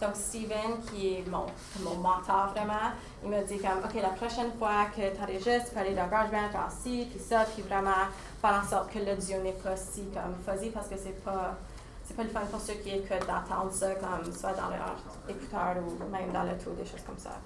Donc, 0.00 0.14
Steven, 0.14 0.78
qui 0.86 1.14
est 1.14 1.28
mon, 1.28 1.46
mon 1.80 1.96
mentor 1.96 2.52
vraiment, 2.54 2.92
il 3.24 3.30
m'a 3.30 3.42
dit 3.42 3.58
comme, 3.58 3.78
OK, 3.82 3.94
la 3.94 4.10
prochaine 4.10 4.52
fois 4.58 4.86
que 4.94 5.00
tu 5.00 5.22
enregistres, 5.22 5.68
tu 5.68 5.74
peux 5.74 5.80
aller 5.80 5.94
dans 5.94 6.06
GarageBand, 6.06 6.50
faire 6.52 6.70
ci, 6.70 7.06
puis 7.10 7.18
ça, 7.18 7.44
puis 7.44 7.62
vraiment 7.62 8.04
faire 8.40 8.62
en 8.62 8.68
sorte 8.68 8.92
que 8.92 8.98
l'audio 8.98 9.38
n'est 9.42 9.52
pas 9.52 9.74
si 9.76 10.04
comme 10.12 10.34
fuzzy 10.46 10.68
parce 10.68 10.88
que 10.88 10.96
c'est 10.98 11.24
pas, 11.24 11.56
c'est 12.04 12.14
pas 12.14 12.24
le 12.24 12.28
fun 12.28 12.40
pour 12.50 12.60
ceux 12.60 12.74
qui 12.74 12.90
écoutent 12.90 13.26
d'entendre 13.26 13.72
ça 13.72 13.94
comme 13.94 14.30
soit 14.32 14.52
dans 14.52 14.68
leur 14.68 14.96
écouteur 15.28 15.76
ou 15.78 16.10
même 16.10 16.30
dans 16.30 16.42
le 16.42 16.58
tour, 16.58 16.74
des 16.74 16.84
choses 16.84 17.02
comme 17.06 17.18
ça. 17.18 17.40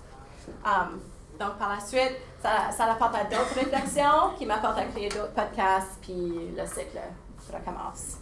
Um, 0.65 1.01
donc, 1.41 1.57
par 1.57 1.71
la 1.71 1.81
suite, 1.81 2.19
ça, 2.43 2.71
ça 2.71 2.85
apporte 2.93 3.15
à 3.15 3.25
d'autres 3.25 3.55
réflexions 3.55 4.35
qui 4.37 4.45
m'apportent 4.45 4.79
à 4.79 4.85
créer 4.85 5.09
d'autres 5.09 5.33
podcasts, 5.33 5.99
puis 6.03 6.53
le 6.55 6.67
cycle 6.67 7.01
recommence. 7.51 8.19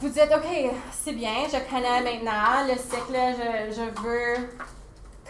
Vous 0.00 0.08
dites, 0.08 0.30
OK, 0.34 0.72
c'est 0.90 1.12
bien, 1.12 1.44
je 1.44 1.58
connais 1.70 2.00
maintenant 2.00 2.66
le 2.66 2.74
cycle, 2.78 3.14
je, 3.70 4.00
veux 4.00 4.48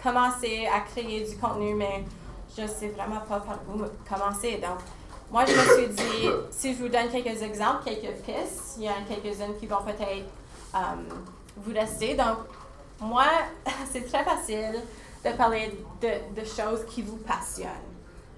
commencer 0.01 0.69
à 0.73 0.81
créer 0.83 1.29
du 1.29 1.37
contenu, 1.37 1.75
mais 1.75 2.05
je 2.57 2.63
ne 2.63 2.69
sais 2.69 2.89
vraiment 2.91 3.21
pas 3.29 3.41
par 3.41 3.59
où 3.69 3.83
commencer. 4.09 4.59
Donc, 4.59 4.79
moi, 5.33 5.45
je 5.47 5.53
me 5.53 5.79
suis 5.79 5.89
dit, 5.89 6.29
si 6.53 6.75
je 6.75 6.79
vous 6.83 6.89
donne 6.89 7.09
quelques 7.11 7.43
exemples, 7.43 7.85
quelques 7.85 8.23
pistes, 8.23 8.77
il 8.79 8.85
y 8.85 8.89
en 8.89 8.93
a 8.93 9.03
quelques-unes 9.09 9.57
qui 9.59 9.67
vont 9.67 9.83
peut-être 9.83 10.29
um, 10.73 11.09
vous 11.57 11.73
rester. 11.75 12.15
Donc, 12.15 12.39
moi, 13.01 13.27
c'est 13.93 14.09
très 14.09 14.23
facile 14.23 14.81
de 15.25 15.31
parler 15.37 15.71
de, 16.01 16.41
de, 16.41 16.47
choses 16.47 16.85
qui 16.87 17.03
vous 17.03 17.19
passionnent. 17.19 17.69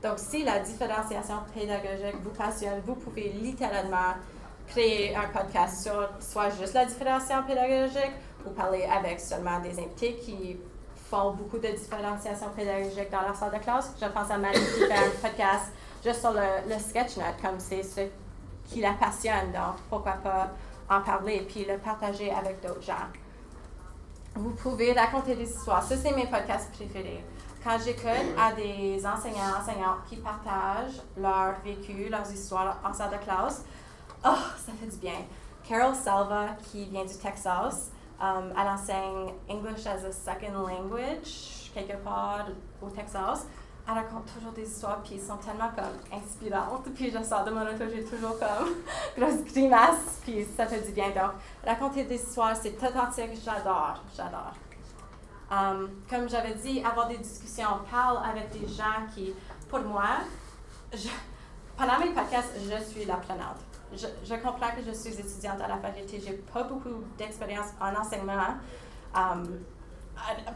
Donc, 0.03 0.18
si 0.18 0.42
la 0.42 0.59
différenciation 0.59 1.37
pédagogique 1.55 2.16
vous 2.23 2.31
passionne, 2.31 2.81
vous 2.85 2.97
pouvez 2.97 3.29
littéralement 3.29 4.14
créer 4.66 5.14
un 5.14 5.29
podcast 5.29 5.85
sur 5.85 6.09
soit 6.18 6.51
juste 6.51 6.75
la 6.75 6.87
différenciation 6.87 7.45
pédagogique 7.47 8.12
ou 8.45 8.51
parler 8.51 8.85
avec 8.85 9.21
seulement 9.21 9.61
des 9.61 9.79
invités 9.79 10.16
qui 10.16 10.57
font 11.09 11.33
beaucoup 11.33 11.59
de 11.59 11.68
différenciation 11.68 12.49
pédagogique 12.57 13.11
dans 13.11 13.23
leur 13.23 13.37
salle 13.37 13.53
de 13.53 13.59
classe. 13.59 13.92
Je 14.01 14.07
pense 14.07 14.31
à 14.31 14.38
Marie 14.38 14.59
qui 14.59 14.87
fait 14.87 14.92
un 14.92 15.29
podcast 15.29 15.66
juste 16.05 16.21
sur 16.21 16.33
le, 16.33 16.68
le 16.68 16.79
sketchnote, 16.81 17.40
comme 17.40 17.61
c'est 17.61 17.83
ce 17.83 18.01
qui 18.66 18.81
la 18.81 18.95
passionne. 18.95 19.53
Donc, 19.53 19.77
pourquoi 19.88 20.14
pas 20.14 20.51
en 20.90 21.01
parler 21.01 21.37
et 21.37 21.42
puis 21.42 21.64
le 21.64 21.79
partager 21.79 22.31
avec 22.33 22.61
d'autres 22.61 22.83
gens 22.83 23.07
vous 24.35 24.51
pouvez 24.51 24.92
raconter 24.92 25.35
des 25.35 25.51
histoires. 25.51 25.83
Ça, 25.83 25.97
c'est 25.97 26.14
mes 26.14 26.27
podcasts 26.27 26.73
préférés. 26.73 27.25
Quand 27.62 27.79
j'écoute 27.85 28.09
à 28.38 28.53
des 28.53 29.05
enseignants, 29.07 29.57
enseignantes 29.61 30.05
qui 30.09 30.16
partagent 30.16 31.01
leur 31.16 31.61
vécu, 31.64 32.09
leurs 32.09 32.31
histoires 32.33 32.81
en 32.85 32.92
salle 32.92 33.11
de 33.11 33.25
classe, 33.25 33.64
oh, 34.25 34.31
ça 34.57 34.73
fait 34.81 34.87
du 34.87 34.97
bien. 34.97 35.21
Carol 35.68 35.95
Salva, 35.95 36.49
qui 36.71 36.87
vient 36.87 37.05
du 37.05 37.16
Texas, 37.16 37.92
um, 38.21 38.53
elle 38.59 38.68
enseigne 38.68 39.33
English 39.49 39.87
as 39.87 40.05
a 40.05 40.12
Second 40.12 40.66
Language 40.66 41.71
quelque 41.73 41.97
part 42.03 42.47
au 42.81 42.88
Texas. 42.90 43.47
Elle 43.87 43.95
raconte 43.95 44.33
toujours 44.33 44.53
des 44.53 44.62
histoires, 44.62 45.03
puis 45.03 45.16
elles 45.16 45.27
sont 45.27 45.37
tellement 45.38 45.71
comme 45.75 46.21
inspirantes. 46.21 46.88
Puis 46.95 47.11
je 47.11 47.23
sors 47.23 47.45
de 47.45 47.51
mon 47.51 47.62
auto, 47.62 47.85
j'ai 47.92 48.05
toujours 48.05 48.38
comme 48.38 48.68
grosse 49.18 49.45
grimace, 49.45 50.21
puis 50.23 50.47
ça 50.57 50.66
fait 50.66 50.81
du 50.87 50.92
bien. 50.92 51.09
Donc, 51.09 51.33
raconter 51.66 52.05
des 52.05 52.14
histoires, 52.14 52.57
c'est 52.57 52.77
authentique, 52.77 53.40
j'adore, 53.45 54.03
j'adore. 54.16 54.53
Um, 55.51 55.90
comme 56.09 56.29
j'avais 56.29 56.55
dit, 56.55 56.83
avoir 56.83 57.09
des 57.09 57.18
discussions, 57.18 57.66
on 57.75 57.90
parle 57.90 58.18
avec 58.25 58.51
des 58.53 58.66
gens 58.68 59.05
qui, 59.14 59.35
pour 59.68 59.81
moi, 59.81 60.21
pendant 61.77 61.99
mes 61.99 62.11
podcasts, 62.11 62.55
je 62.57 62.85
suis 62.85 63.05
la 63.05 63.16
prenante. 63.16 63.59
Je, 63.92 64.07
je, 64.25 64.35
comprends 64.37 64.71
que 64.71 64.83
je 64.87 64.92
suis 64.92 65.12
étudiante 65.12 65.61
à 65.61 65.68
la 65.68 65.77
faculté, 65.77 66.23
j'ai 66.25 66.33
pas 66.33 66.62
beaucoup 66.62 67.05
d'expérience 67.18 67.66
en 67.81 67.95
enseignement, 68.01 68.55
um, 69.14 69.45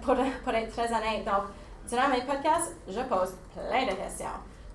pour, 0.01 0.15
pour, 0.45 0.55
être 0.55 0.73
très 0.73 0.87
honnête. 0.87 1.25
Donc, 1.27 1.45
durant 1.89 2.09
mes 2.09 2.23
podcasts, 2.23 2.75
je 2.89 3.01
pose 3.01 3.35
plein 3.55 3.85
de 3.85 3.93
questions 3.95 4.27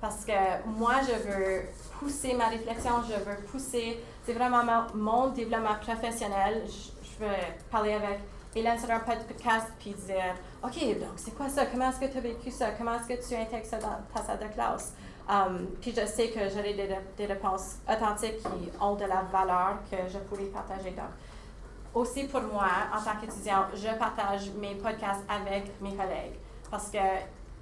parce 0.02 0.26
que 0.26 0.32
moi, 0.66 0.96
je 1.02 1.30
veux 1.30 1.62
pousser 2.00 2.34
ma 2.34 2.48
réflexion, 2.48 2.92
je 3.08 3.14
veux 3.14 3.38
pousser, 3.52 4.04
c'est 4.26 4.34
vraiment 4.34 4.64
mon, 4.96 5.28
développement 5.30 5.76
professionnel. 5.80 6.64
Je, 6.66 7.24
veux 7.24 7.32
parler 7.70 7.94
avec 7.94 8.20
Hélène 8.56 8.80
sur 8.80 8.90
un 8.90 9.00
podcast 9.00 9.68
puis 9.80 9.92
dire 9.92 10.34
OK, 10.64 11.00
donc 11.00 11.12
c'est 11.18 11.36
quoi 11.36 11.48
ça? 11.50 11.68
Comment 11.68 11.92
est-ce 11.92 12.00
que 12.00 12.12
tu 12.12 12.18
as 12.18 12.22
vécu 12.22 12.50
ça? 12.50 12.72
Comment 12.72 12.96
est-ce 12.96 13.16
que 13.16 13.28
tu 13.28 13.40
intègres 13.40 13.68
ça 13.68 13.78
dans 13.78 14.00
ta 14.12 14.24
salle 14.24 14.40
de 14.40 14.52
classe? 14.52 14.96
Um, 15.30 15.68
puis 15.80 15.94
je 15.96 16.04
sais 16.08 16.30
que 16.30 16.40
j'aurai 16.50 16.74
des, 16.74 16.98
des, 17.16 17.26
réponses 17.28 17.76
authentiques 17.88 18.40
qui 18.40 18.72
ont 18.82 18.96
de 18.96 19.06
la 19.06 19.22
valeur 19.32 19.78
que 19.90 19.98
je 20.12 20.18
pourrais 20.18 20.46
partager. 20.46 20.90
Donc, 20.92 21.12
aussi 21.94 22.24
pour 22.24 22.42
moi, 22.42 22.70
en 22.92 23.04
tant 23.04 23.20
qu'étudiant, 23.22 23.66
je 23.76 23.96
partage 24.00 24.50
mes 24.60 24.74
podcasts 24.74 25.24
avec 25.30 25.80
mes 25.80 25.96
collègues. 25.96 26.41
Parce 26.72 26.90
que, 26.90 26.98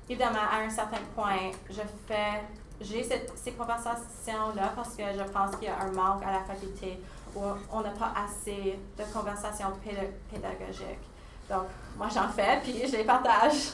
évidemment, 0.08 0.38
à 0.52 0.60
un 0.60 0.70
certain 0.70 1.02
point, 1.16 1.50
je 1.68 1.82
fais, 2.08 2.44
j'ai 2.80 3.04
ces 3.04 3.52
conversations-là 3.54 4.72
parce 4.76 4.96
que 4.96 5.04
je 5.04 5.24
pense 5.32 5.56
qu'il 5.56 5.68
y 5.68 5.72
a 5.72 5.80
un 5.80 5.92
manque 5.92 6.24
à 6.24 6.32
la 6.32 6.44
faculté 6.44 7.00
où 7.36 7.42
on 7.72 7.82
n'a 7.82 7.90
pas 7.90 8.14
assez 8.16 8.80
de 8.98 9.04
conversations 9.12 9.72
pédagogiques. 9.82 11.10
Donc, 11.50 11.64
moi, 11.98 12.08
j'en 12.14 12.30
fais, 12.30 12.60
puis 12.62 12.88
je 12.88 12.98
les 12.98 13.04
partage. 13.04 13.72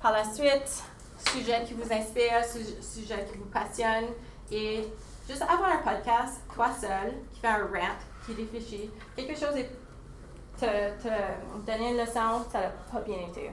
Par 0.00 0.12
la 0.12 0.24
suite, 0.24 0.84
sujet 1.32 1.64
qui 1.64 1.74
vous 1.74 1.90
inspire, 1.90 2.44
sujet 2.80 3.26
qui 3.32 3.38
vous 3.38 3.46
passionne, 3.46 4.04
et 4.50 4.84
juste 5.28 5.42
avoir 5.42 5.70
un 5.70 5.78
podcast, 5.78 6.42
toi 6.54 6.68
seul, 6.78 7.14
qui 7.32 7.40
fait 7.40 7.48
un 7.48 7.64
rant, 7.64 7.96
qui 8.24 8.34
réfléchit, 8.34 8.90
quelque 9.16 9.34
chose 9.34 9.56
et 9.56 9.68
te, 10.58 11.02
te 11.02 11.66
donner 11.66 11.90
une 11.90 11.96
leçon, 11.96 12.44
ça 12.52 12.60
n'a 12.60 12.68
pas 12.92 13.00
bien 13.00 13.18
été. 13.28 13.50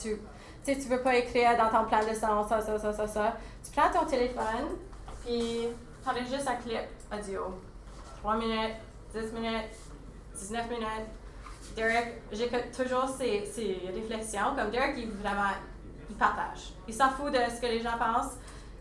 Tu 0.00 0.18
tu 0.64 0.72
ne 0.72 0.96
veux 0.96 1.02
pas 1.02 1.16
écrire 1.16 1.56
dans 1.56 1.68
ton 1.68 1.88
plan 1.88 2.00
de 2.00 2.10
leçon 2.10 2.46
ça, 2.48 2.60
ça, 2.60 2.78
ça, 2.78 2.92
ça, 2.92 3.06
ça. 3.06 3.36
Tu 3.64 3.70
prends 3.72 3.90
ton 3.90 4.06
téléphone, 4.06 4.76
puis 5.24 5.68
tu 6.04 6.24
juste 6.30 6.48
un 6.48 6.56
clip 6.56 6.86
audio. 7.12 7.54
3 8.20 8.36
minutes, 8.36 8.76
10 9.14 9.32
minutes, 9.32 9.74
19 10.34 10.68
minutes. 10.68 11.08
Derek, 11.76 12.22
j'écoute 12.32 12.70
toujours 12.76 13.08
ses, 13.08 13.44
ses, 13.46 13.80
réflexions. 13.94 14.54
Comme 14.56 14.70
Derek, 14.70 14.94
il 14.98 15.10
vraiment, 15.10 15.52
il 16.08 16.16
partage. 16.16 16.74
Il 16.86 16.94
s'en 16.94 17.10
fout 17.10 17.32
de 17.32 17.38
ce 17.38 17.60
que 17.60 17.66
les 17.66 17.80
gens 17.80 17.96
pensent. 17.98 18.34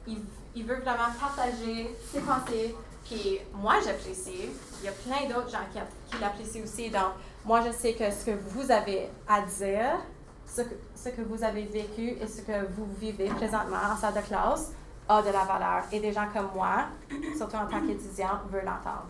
Il, 0.07 0.17
il 0.55 0.65
veut 0.65 0.79
vraiment 0.79 1.11
partager 1.19 1.95
ses 2.11 2.21
pensées. 2.21 2.75
Puis 3.05 3.39
moi, 3.53 3.75
j'apprécie. 3.83 4.49
Il 4.81 4.85
y 4.85 4.87
a 4.87 4.91
plein 4.91 5.27
d'autres 5.33 5.49
gens 5.49 5.65
qui, 5.71 5.79
qui 6.09 6.21
l'apprécient 6.21 6.63
aussi. 6.63 6.89
Donc, 6.89 7.13
moi, 7.45 7.61
je 7.65 7.71
sais 7.71 7.93
que 7.93 8.09
ce 8.11 8.25
que 8.25 8.31
vous 8.31 8.71
avez 8.71 9.09
à 9.27 9.41
dire, 9.41 9.99
ce 10.49 10.61
que, 10.61 10.75
ce 10.95 11.09
que 11.09 11.21
vous 11.21 11.43
avez 11.43 11.65
vécu 11.65 12.17
et 12.21 12.27
ce 12.27 12.41
que 12.41 12.65
vous 12.73 12.87
vivez 12.99 13.27
présentement 13.27 13.77
en 13.93 13.95
salle 13.95 14.15
de 14.15 14.21
classe 14.21 14.71
a 15.07 15.21
de 15.21 15.29
la 15.29 15.43
valeur. 15.43 15.83
Et 15.91 15.99
des 15.99 16.11
gens 16.11 16.27
comme 16.33 16.49
moi, 16.53 16.85
surtout 17.37 17.55
en 17.55 17.65
tant 17.65 17.81
qu'étudiant, 17.85 18.39
veulent 18.49 18.65
l'entendre. 18.65 19.07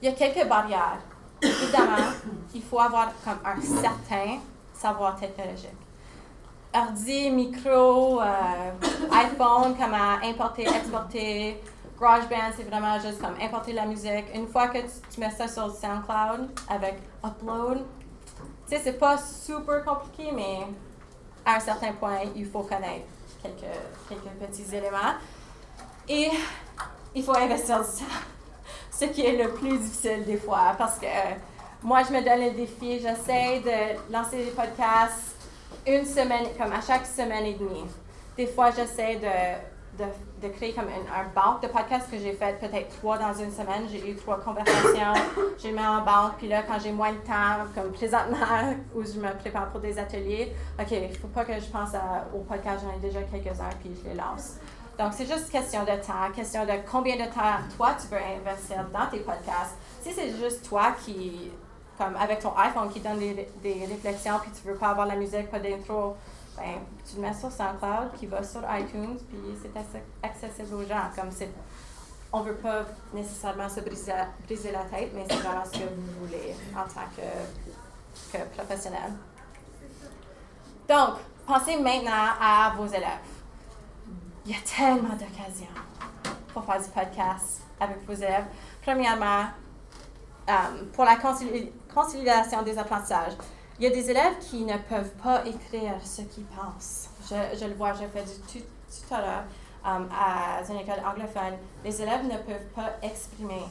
Il 0.00 0.08
y 0.08 0.12
a 0.12 0.12
quelques 0.12 0.46
barrières. 0.48 1.00
Évidemment, 1.40 2.12
il 2.54 2.62
faut 2.62 2.80
avoir 2.80 3.12
comme 3.24 3.38
un 3.44 3.60
certain 3.60 4.38
savoir 4.74 5.16
technologique. 5.16 5.70
Ordi, 6.74 7.30
micro, 7.30 8.20
euh, 8.20 8.72
iPhone, 9.10 9.74
comme 9.76 9.94
à 9.94 10.18
importer, 10.24 10.62
exporter. 10.62 11.62
GarageBand, 11.98 12.52
c'est 12.54 12.64
vraiment 12.64 12.98
juste 13.00 13.20
comme 13.22 13.34
importer 13.40 13.72
la 13.72 13.86
musique. 13.86 14.26
Une 14.34 14.46
fois 14.46 14.68
que 14.68 14.78
tu, 14.78 15.20
mets 15.20 15.30
ça 15.30 15.48
sur 15.48 15.70
SoundCloud 15.70 16.50
avec 16.68 16.96
Upload, 17.24 17.84
sais, 18.68 18.80
c'est 18.82 18.98
pas 18.98 19.18
super 19.18 19.84
compliqué, 19.84 20.30
mais 20.32 20.66
à 21.44 21.56
un 21.56 21.60
certain 21.60 21.92
point, 21.92 22.20
il 22.34 22.46
faut 22.46 22.62
connaître 22.62 23.06
quelques, 23.42 23.78
quelques 24.08 24.34
petits 24.40 24.74
éléments. 24.74 25.14
Et 26.08 26.30
il 27.14 27.22
faut 27.22 27.36
investir 27.36 27.78
du 27.80 27.84
temps 27.84 28.04
ce 28.90 29.04
qui 29.06 29.24
est 29.24 29.42
le 29.42 29.52
plus 29.52 29.78
difficile 29.78 30.24
des 30.24 30.36
fois 30.36 30.74
parce 30.78 30.98
que 30.98 31.06
euh, 31.06 31.34
moi, 31.82 32.02
je 32.02 32.12
me 32.12 32.22
donne 32.22 32.40
le 32.40 32.50
défi, 32.52 33.00
j'essaie 33.00 33.60
de 33.60 34.12
lancer 34.12 34.44
des 34.44 34.50
podcasts 34.50 35.36
une 35.86 36.04
semaine, 36.04 36.46
comme 36.58 36.72
à 36.72 36.80
chaque 36.80 37.06
semaine 37.06 37.44
et 37.44 37.54
demie. 37.54 37.84
Des 38.36 38.46
fois, 38.46 38.70
j'essaie 38.70 39.16
de, 39.16 39.75
de, 39.98 40.48
créer 40.48 40.72
comme 40.72 40.86
un 40.86 41.24
banque 41.34 41.62
de 41.62 41.68
podcasts 41.68 42.10
que 42.10 42.18
j'ai 42.18 42.32
fait 42.32 42.58
peut-être 42.58 42.96
trois 42.98 43.18
dans 43.18 43.32
une 43.32 43.50
semaine. 43.50 43.86
J'ai 43.90 44.10
eu 44.10 44.14
trois 44.14 44.38
conversations, 44.38 45.14
j'ai 45.58 45.72
mis 45.72 45.80
en 45.80 46.02
banque, 46.02 46.34
puis 46.38 46.48
là, 46.48 46.62
quand 46.62 46.78
j'ai 46.78 46.92
moins 46.92 47.12
de 47.12 47.18
temps, 47.18 47.64
comme 47.74 47.92
présentement, 47.92 48.36
où 48.94 49.02
je 49.02 49.18
me 49.18 49.36
prépare 49.38 49.68
pour 49.68 49.80
des 49.80 49.98
ateliers, 49.98 50.52
OK, 50.78 50.90
il 50.90 51.16
faut 51.16 51.28
pas 51.28 51.44
que 51.44 51.54
je 51.54 51.66
pense 51.66 51.90
au 52.34 52.40
podcast, 52.40 52.84
j'en 52.84 52.96
ai 52.96 53.00
déjà 53.00 53.22
quelques-uns, 53.22 53.70
puis 53.80 53.90
je 54.02 54.10
les 54.10 54.16
lance. 54.16 54.56
Donc, 54.98 55.12
c'est 55.12 55.26
juste 55.26 55.50
question 55.50 55.82
de 55.82 56.02
temps, 56.04 56.30
question 56.34 56.64
de 56.64 56.72
combien 56.90 57.16
de 57.16 57.30
temps 57.30 57.60
toi 57.76 57.90
tu 58.00 58.08
veux 58.08 58.20
investir 58.20 58.86
dans 58.92 59.06
tes 59.10 59.18
podcasts. 59.18 59.76
Si 60.00 60.12
c'est 60.12 60.30
juste 60.30 60.66
toi 60.66 60.94
qui, 61.04 61.50
comme 61.98 62.16
avec 62.16 62.40
ton 62.40 62.56
iPhone, 62.56 62.88
qui 62.90 63.00
donne 63.00 63.18
des, 63.18 63.46
des 63.62 63.86
réflexions, 63.86 64.38
puis 64.40 64.50
tu 64.50 64.66
veux 64.66 64.76
pas 64.76 64.88
avoir 64.88 65.06
la 65.06 65.16
musique, 65.16 65.50
pas 65.50 65.58
d'intro, 65.58 66.16
ben, 66.56 66.80
tu 67.08 67.16
le 67.16 67.22
mets 67.22 67.34
sur 67.34 67.50
SoundCloud, 67.50 68.14
qui 68.18 68.26
va 68.26 68.42
sur 68.42 68.62
iTunes, 68.76 69.18
puis 69.28 69.38
c'est 69.60 70.02
accessible 70.22 70.74
aux 70.74 70.86
gens. 70.86 71.10
Comme 71.14 71.30
c'est, 71.30 71.50
on 72.32 72.40
veut 72.40 72.56
pas 72.56 72.84
nécessairement 73.12 73.68
se 73.68 73.80
briser, 73.80 74.12
briser 74.44 74.72
la 74.72 74.84
tête, 74.84 75.10
mais 75.14 75.24
c'est 75.28 75.36
vraiment 75.36 75.64
ce 75.64 75.72
que 75.72 75.84
vous 75.84 76.26
voulez 76.26 76.54
en 76.74 76.82
tant 76.82 77.06
que, 77.16 78.36
que 78.38 78.44
professionnel. 78.54 79.12
Donc, 80.88 81.18
pensez 81.46 81.76
maintenant 81.76 82.32
à 82.40 82.72
vos 82.76 82.86
élèves 82.86 83.36
il 84.46 84.52
y 84.52 84.54
a 84.54 84.58
tellement 84.60 85.14
d'occasions 85.14 85.66
pour 86.54 86.64
faire 86.64 86.80
du 86.80 86.88
podcast 86.88 87.62
avec 87.80 88.06
vos 88.06 88.14
élèves. 88.14 88.44
Premièrement, 88.80 89.46
euh, 90.48 90.52
pour 90.92 91.04
la 91.04 91.16
conciliation 91.16 92.62
des 92.62 92.78
apprentissages, 92.78 93.32
il 93.78 93.84
y 93.84 93.86
a 93.86 93.90
des 93.90 94.10
élèves 94.10 94.38
qui 94.40 94.64
ne 94.64 94.76
peuvent 94.76 95.12
pas 95.22 95.44
écrire 95.46 95.94
ce 96.02 96.22
qu'ils 96.22 96.44
pensent. 96.44 97.10
Je, 97.28 97.58
je, 97.58 97.64
le 97.66 97.74
vois, 97.74 97.92
je 97.92 98.04
fais 98.06 98.24
du 98.24 98.62
tutorat 98.90 99.44
um, 99.84 100.08
à 100.12 100.62
une 100.68 100.78
école 100.78 101.02
anglophone. 101.04 101.58
Les 101.84 102.00
élèves 102.00 102.24
ne 102.24 102.38
peuvent 102.38 102.68
pas 102.74 102.92
exprimer 103.02 103.62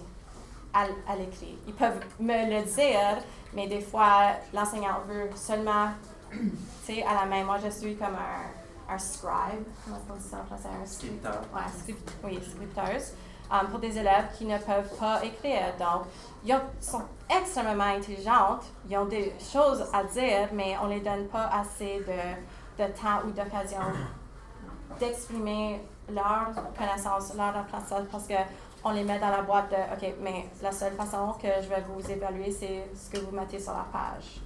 à, 0.74 0.84
à 1.08 1.16
l'écrit. 1.16 1.58
Ils 1.68 1.74
peuvent 1.74 2.00
me 2.20 2.50
le 2.50 2.64
dire, 2.64 3.24
mais 3.54 3.68
des 3.68 3.82
fois, 3.82 4.34
l'enseignant 4.54 5.00
veut 5.08 5.30
seulement, 5.36 5.90
tu 6.32 6.50
sais, 6.84 7.04
à 7.04 7.16
la 7.16 7.26
main. 7.26 7.44
Moi, 7.44 7.58
je 7.64 7.70
suis 7.70 7.96
comme 7.96 8.16
un 8.16 8.66
un 8.88 8.98
scribe, 8.98 9.66
comment 9.84 9.98
on 10.10 10.14
dit 10.14 10.24
ça 10.24 10.42
en 10.42 10.46
français? 10.46 10.70
Un 10.82 10.86
scripteur. 10.86 11.42
Ouais, 11.54 11.96
oui, 12.24 12.40
scripteuse, 12.44 13.14
um, 13.52 13.68
pour 13.70 13.80
des 13.80 13.98
élèves 13.98 14.28
qui 14.38 14.46
ne 14.46 14.58
peuvent 14.58 14.98
pas 15.00 15.24
écrire. 15.24 15.74
Donc, 15.80 16.04
ils 16.44 16.56
sont 16.80 17.04
extrêmement 17.30 17.84
intelligentes, 17.84 18.64
ils 18.90 18.98
ont 18.98 19.06
des 19.06 19.34
choses 19.40 19.86
à 19.94 20.04
dire, 20.04 20.50
mais 20.54 20.76
on 20.82 20.86
ne 20.86 20.94
les 20.94 21.02
donne 21.02 21.28
pas 21.28 21.50
assez 21.54 22.00
de, 22.00 22.84
de 22.84 22.90
temps 22.92 23.26
ou 23.26 23.32
d'occasion 23.32 23.82
d'exprimer 25.00 25.82
leur 26.10 26.54
connaissance, 26.78 27.34
leur 27.36 27.56
apprentissage, 27.58 28.06
parce 28.12 28.28
qu'on 28.28 28.92
les 28.92 29.04
met 29.04 29.20
dans 29.20 29.30
la 29.30 29.42
boîte 29.42 29.72
de 29.72 29.76
OK, 29.76 30.16
mais 30.22 30.48
la 30.62 30.72
seule 30.72 30.94
façon 30.94 31.34
que 31.42 31.48
je 31.62 31.68
vais 31.68 31.84
vous 31.90 32.12
évaluer, 32.12 32.52
c'est 32.52 32.88
ce 32.96 33.10
que 33.10 33.26
vous 33.26 33.36
mettez 33.36 33.60
sur 33.60 33.74
la 33.74 33.86
page. 33.92 34.42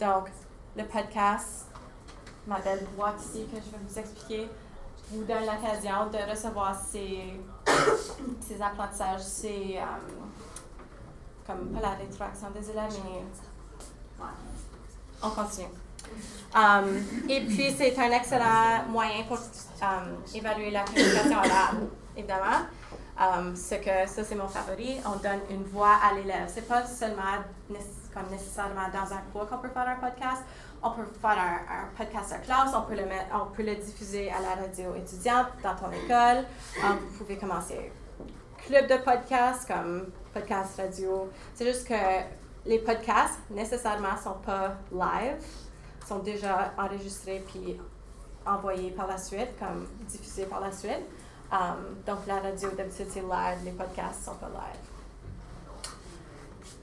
Donc, 0.00 0.28
le 0.76 0.84
podcast, 0.84 1.68
ma 2.46 2.58
belle 2.60 2.84
boîte 2.96 3.20
ici 3.20 3.46
que 3.52 3.56
je 3.56 3.70
vais 3.70 3.78
vous 3.86 3.98
expliquer 3.98 4.48
vous 5.12 5.24
donne 5.24 5.42
l'occasion 5.42 6.06
de 6.12 6.30
recevoir 6.30 6.74
ces, 6.74 7.40
apprentissages, 8.60 9.20
ces, 9.20 9.78
um, 9.78 10.30
comme 11.46 11.68
pas 11.68 11.80
la 11.80 11.90
rétroaction 11.90 12.50
des 12.50 12.70
élèves, 12.70 12.92
mais 13.04 14.26
on 15.22 15.30
continue. 15.30 15.68
Um, 16.54 16.96
et 17.28 17.40
puis, 17.42 17.72
c'est 17.76 17.96
un 17.98 18.10
excellent 18.10 18.84
moyen 18.88 19.24
pour 19.28 19.38
um, 19.82 20.16
évaluer 20.34 20.70
la 20.70 20.84
communication 20.84 21.38
orale. 21.38 21.88
évidemment. 22.16 22.66
Um, 23.18 23.54
ce 23.54 23.74
que 23.74 24.08
ça, 24.08 24.24
c'est 24.24 24.34
mon 24.34 24.48
favori. 24.48 24.96
On 25.04 25.16
donne 25.16 25.40
une 25.50 25.64
voix 25.64 25.98
à 26.02 26.14
l'élève. 26.14 26.50
C'est 26.52 26.66
pas 26.66 26.86
seulement 26.86 27.44
comme 27.68 28.30
nécessairement 28.30 28.88
dans 28.92 29.14
un 29.14 29.20
cours 29.32 29.48
qu'on 29.48 29.58
peut 29.58 29.68
faire 29.68 29.88
un 29.88 29.96
podcast. 29.96 30.42
On 30.82 30.90
peut 30.92 31.02
faire 31.20 31.36
un, 31.38 31.94
podcast 31.96 32.32
à 32.32 32.38
classe. 32.38 32.70
On 32.74 32.82
peut 32.82 32.96
le 32.96 33.04
mettre, 33.04 33.26
on 33.34 33.54
peut 33.54 33.62
le 33.62 33.76
diffuser 33.76 34.30
à 34.30 34.40
la 34.40 34.62
radio 34.62 34.94
étudiante 34.94 35.48
dans 35.62 35.74
ton 35.74 35.90
école. 35.92 36.44
Um, 36.82 36.98
vous 37.00 37.18
pouvez 37.18 37.36
commencer 37.36 37.92
club 38.66 38.86
de 38.86 38.96
podcast 38.98 39.66
comme 39.66 40.06
podcast 40.32 40.76
radio. 40.78 41.30
C'est 41.54 41.66
juste 41.66 41.86
que 41.86 41.94
les 42.66 42.78
podcasts 42.78 43.40
nécessairement 43.50 44.16
sont 44.22 44.38
pas 44.44 44.74
live, 44.92 45.42
sont 46.06 46.20
déjà 46.20 46.72
enregistrés 46.78 47.42
puis 47.46 47.76
envoyés 48.46 48.90
par 48.90 49.06
la 49.06 49.18
suite, 49.18 49.58
comme 49.58 49.86
diffusés 50.06 50.46
par 50.46 50.60
la 50.60 50.72
suite. 50.72 51.04
Um, 51.52 51.96
donc, 52.06 52.18
la 52.26 52.38
radio, 52.40 52.70
d'habitude, 52.70 53.06
c'est 53.10 53.22
live, 53.22 53.64
les 53.64 53.72
podcasts 53.72 54.24
sont 54.24 54.36
pas 54.36 54.48
live. 54.48 54.78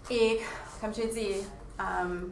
Et, 0.10 0.42
comme 0.82 0.94
j'ai 0.94 1.08
dit, 1.08 1.48
um, 1.80 2.32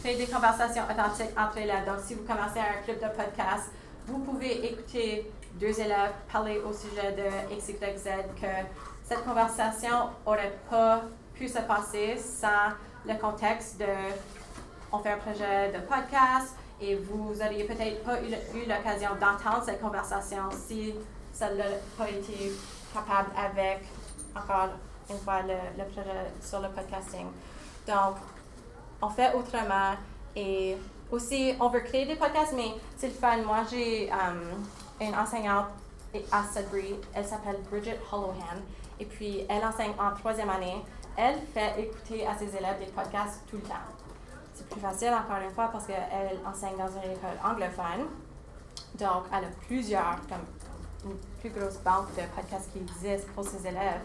créer 0.00 0.16
des 0.16 0.26
conversations 0.26 0.82
authentiques 0.84 1.36
entre 1.36 1.58
élèves. 1.58 1.86
Donc, 1.86 1.96
si 2.04 2.14
vous 2.14 2.24
commencez 2.24 2.58
un 2.58 2.82
club 2.84 2.96
de 2.96 3.16
podcast, 3.16 3.70
vous 4.06 4.18
pouvez 4.18 4.66
écouter 4.66 5.30
deux 5.54 5.80
élèves 5.80 6.12
parler 6.32 6.58
au 6.58 6.72
sujet 6.72 7.12
de 7.12 7.54
X, 7.54 7.68
Y, 7.68 7.98
Z, 7.98 8.08
que 8.40 8.46
cette 9.04 9.24
conversation 9.24 10.10
n'aurait 10.26 10.58
pas 10.70 11.02
pu 11.34 11.48
se 11.48 11.58
passer 11.58 12.16
sans 12.16 12.72
le 13.06 13.14
contexte 13.18 13.78
de 13.78 13.86
on 14.92 14.98
fait 14.98 15.12
un 15.12 15.18
projet 15.18 15.72
de 15.72 15.78
podcast 15.80 16.54
et 16.80 16.96
vous 16.96 17.34
n'auriez 17.34 17.64
peut-être 17.64 18.02
pas 18.02 18.20
eu 18.20 18.66
l'occasion 18.66 19.10
d'entendre 19.20 19.62
cette 19.64 19.80
conversation 19.80 20.48
si 20.66 20.94
ça 21.32 21.52
n'a 21.54 21.64
pas 21.96 22.08
été 22.08 22.52
capable 22.92 23.30
avec, 23.36 23.84
encore 24.34 24.70
une 25.08 25.18
fois, 25.18 25.42
le, 25.42 25.84
projet 25.84 26.10
sur 26.40 26.60
le 26.60 26.68
podcasting. 26.68 27.26
Donc, 27.86 28.16
on 29.02 29.08
fait 29.08 29.34
autrement 29.34 29.94
et 30.36 30.76
aussi, 31.10 31.54
on 31.58 31.68
veut 31.68 31.80
créer 31.80 32.06
des 32.06 32.14
podcasts, 32.16 32.52
mais 32.54 32.72
c'est 32.96 33.08
le 33.08 33.14
fun. 33.14 33.38
Moi, 33.38 33.58
j'ai 33.70 34.10
um, 34.10 34.64
une 35.00 35.14
enseignante 35.14 35.66
à 36.30 36.42
Sudbury, 36.44 36.96
elle 37.14 37.24
s'appelle 37.24 37.58
Bridget 37.70 37.98
Hollowhan, 38.10 38.60
et 38.98 39.04
puis 39.04 39.44
elle 39.48 39.64
enseigne 39.64 39.92
en 39.98 40.14
troisième 40.16 40.50
année. 40.50 40.84
Elle 41.16 41.38
fait 41.52 41.80
écouter 41.80 42.26
à 42.26 42.36
ses 42.36 42.56
élèves 42.56 42.78
des 42.78 42.86
podcasts 42.86 43.42
tout 43.48 43.56
le 43.56 43.62
temps. 43.62 43.74
C'est 44.54 44.68
plus 44.68 44.80
facile, 44.80 45.10
encore 45.10 45.42
une 45.42 45.50
fois, 45.50 45.68
parce 45.72 45.86
qu'elle 45.86 46.38
enseigne 46.46 46.76
dans 46.76 46.88
une 46.88 47.12
école 47.12 47.38
anglophone. 47.44 48.06
Donc, 48.94 49.24
elle 49.32 49.44
a 49.44 49.50
plusieurs, 49.66 50.16
comme 50.28 51.10
une 51.10 51.16
plus 51.40 51.50
grosse 51.50 51.78
banque 51.78 52.14
de 52.14 52.22
podcasts 52.34 52.70
qui 52.72 52.78
existent 52.78 53.32
pour 53.34 53.44
ses 53.44 53.66
élèves. 53.66 54.02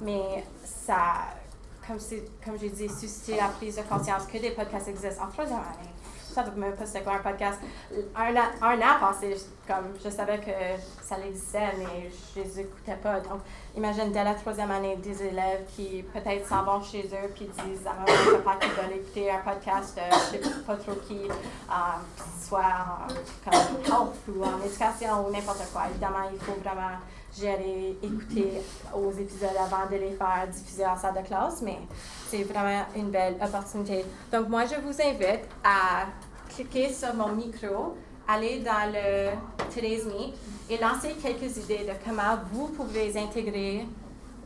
Mais 0.00 0.44
ça, 0.64 1.34
comme, 1.88 1.98
comme 2.44 2.58
j'ai 2.60 2.70
dit, 2.70 2.88
susciter 2.88 3.36
la 3.36 3.48
prise 3.48 3.76
de 3.76 3.82
conscience 3.82 4.26
que 4.26 4.38
des 4.38 4.50
podcasts 4.50 4.88
existent 4.88 5.24
en 5.24 5.30
troisième 5.30 5.58
année 5.58 5.90
ça 6.38 6.44
ne 6.44 6.60
même 6.60 6.76
pas 6.76 6.86
c'était 6.86 7.02
quoi 7.02 7.14
un 7.14 7.18
podcast. 7.18 7.58
Un, 8.14 8.36
un 8.36 8.78
an 8.78 9.00
passé, 9.00 9.34
comme 9.66 9.94
je 10.02 10.08
savais 10.08 10.38
que 10.38 10.50
ça 11.02 11.16
existait, 11.26 11.72
mais 11.78 12.10
je 12.10 12.42
les 12.42 12.60
écoutais 12.60 12.96
pas. 12.96 13.20
Donc, 13.20 13.40
imagine 13.76 14.12
dès 14.12 14.24
la 14.24 14.34
troisième 14.34 14.70
année 14.70 14.96
des 14.96 15.22
élèves 15.22 15.64
qui 15.74 16.04
peut-être 16.12 16.46
s'en 16.46 16.62
vont 16.64 16.82
chez 16.82 17.06
eux 17.06 17.28
puis 17.34 17.46
disent 17.46 17.86
à 17.86 17.94
maman 17.94 18.38
papa 18.44 18.58
qu'ils 18.60 18.72
veulent 18.72 18.96
écouter 19.00 19.30
un 19.30 19.38
podcast 19.38 19.96
de 19.96 20.38
je 20.38 20.44
sais 20.44 20.62
pas 20.64 20.76
trop 20.76 20.94
qui, 21.06 21.22
euh, 21.24 21.72
soit 22.40 22.60
en, 22.60 23.50
comme 23.50 23.84
health 23.84 24.16
ou 24.28 24.44
en 24.44 24.64
éducation 24.64 25.26
ou 25.26 25.32
n'importe 25.32 25.72
quoi. 25.72 25.82
Évidemment, 25.90 26.28
il 26.32 26.38
faut 26.38 26.58
vraiment 26.62 26.98
gérer, 27.40 27.96
écouter 28.02 28.62
aux 28.94 29.12
épisodes 29.12 29.56
avant 29.58 29.90
de 29.90 29.96
les 29.96 30.12
faire 30.12 30.46
diffuser 30.50 30.86
en 30.86 30.96
salle 30.96 31.22
de 31.22 31.26
classe, 31.26 31.62
mais 31.62 31.78
c'est 32.28 32.42
vraiment 32.42 32.84
une 32.96 33.10
belle 33.10 33.36
opportunité. 33.42 34.04
Donc, 34.32 34.48
moi, 34.48 34.64
je 34.64 34.74
vous 34.80 35.00
invite 35.00 35.44
à 35.64 36.06
cliquer 36.48 36.92
sur 36.92 37.14
mon 37.14 37.28
micro, 37.28 37.96
aller 38.26 38.60
dans 38.60 38.92
le 38.92 39.30
Today's 39.72 40.04
Meet 40.04 40.34
et 40.70 40.78
lancer 40.78 41.14
quelques 41.22 41.56
idées 41.56 41.84
de 41.84 41.92
comment 42.04 42.38
vous 42.52 42.68
pouvez 42.68 43.16
intégrer 43.18 43.86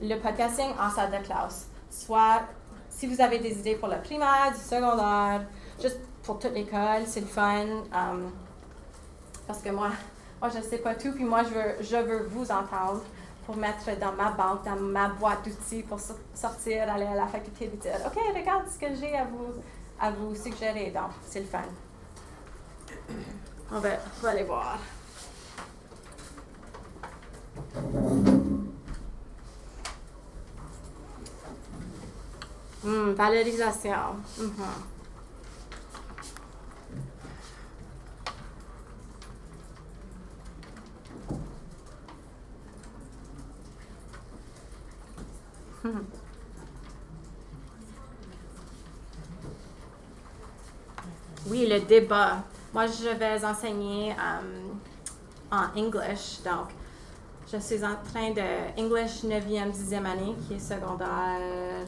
le 0.00 0.16
podcasting 0.16 0.70
en 0.80 0.90
salle 0.90 1.10
de 1.10 1.24
classe. 1.24 1.68
Soit 1.90 2.42
si 2.88 3.06
vous 3.06 3.20
avez 3.20 3.38
des 3.38 3.58
idées 3.58 3.76
pour 3.76 3.88
le 3.88 4.00
primaire, 4.00 4.52
du 4.52 4.60
secondaire, 4.60 5.44
juste 5.80 6.00
pour 6.22 6.38
toute 6.38 6.54
l'école, 6.54 7.02
c'est 7.06 7.20
le 7.20 7.26
fun. 7.26 7.66
Um, 7.92 8.30
parce 9.46 9.60
que 9.60 9.70
moi, 9.70 9.90
moi, 10.42 10.50
je 10.52 10.58
ne 10.58 10.64
sais 10.64 10.78
pas 10.78 10.96
tout, 10.96 11.12
puis 11.12 11.22
moi, 11.22 11.44
je 11.44 11.50
veux, 11.50 11.74
je 11.80 11.96
veux 11.98 12.26
vous 12.26 12.50
entendre 12.50 13.00
pour 13.46 13.56
mettre 13.56 13.96
dans 14.00 14.10
ma 14.10 14.32
banque, 14.32 14.64
dans 14.64 14.74
ma 14.74 15.08
boîte 15.08 15.44
d'outils 15.44 15.84
pour 15.84 16.00
sortir, 16.34 16.92
aller 16.92 17.06
à 17.06 17.14
la 17.14 17.28
faculté 17.28 17.66
et 17.66 17.76
dire 17.76 17.92
OK, 18.04 18.20
regarde 18.34 18.64
ce 18.68 18.76
que 18.76 18.92
j'ai 18.92 19.16
à 19.16 19.24
vous, 19.24 19.62
à 20.00 20.10
vous 20.10 20.34
suggérer. 20.34 20.90
Donc, 20.90 21.12
c'est 21.24 21.38
le 21.38 21.46
fun. 21.46 21.62
On 23.70 23.78
va, 23.78 23.90
on 24.18 24.22
va 24.22 24.30
aller 24.30 24.42
voir. 24.42 24.78
Hum, 32.84 33.12
valorisation. 33.14 34.16
Mm 34.38 34.91
Oui, 51.46 51.66
le 51.68 51.80
débat. 51.80 52.44
Moi, 52.72 52.86
je 52.86 53.08
vais 53.08 53.44
enseigner 53.44 54.12
um, 54.12 54.78
en 55.50 55.76
English. 55.76 56.40
Donc, 56.44 56.68
je 57.52 57.58
suis 57.58 57.84
en 57.84 57.96
train 57.96 58.30
de 58.30 58.80
English 58.80 59.24
9e, 59.24 59.72
10e 59.72 60.04
année, 60.04 60.36
qui 60.46 60.54
est 60.54 60.58
secondaire 60.60 61.84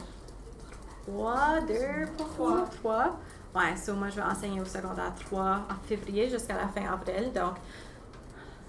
3, 1.07 1.61
2, 1.67 1.75
pourquoi? 2.17 2.65
3. 2.81 3.17
Ouais, 3.55 3.77
so 3.77 3.93
moi, 3.93 4.09
je 4.09 4.17
vais 4.17 4.23
enseigner 4.23 4.59
au 4.59 4.65
secondaire 4.65 5.13
3 5.27 5.41
en 5.41 5.87
février 5.87 6.29
jusqu'à 6.29 6.55
la 6.55 6.67
fin 6.67 6.91
avril. 6.91 7.31
Donc, 7.33 7.55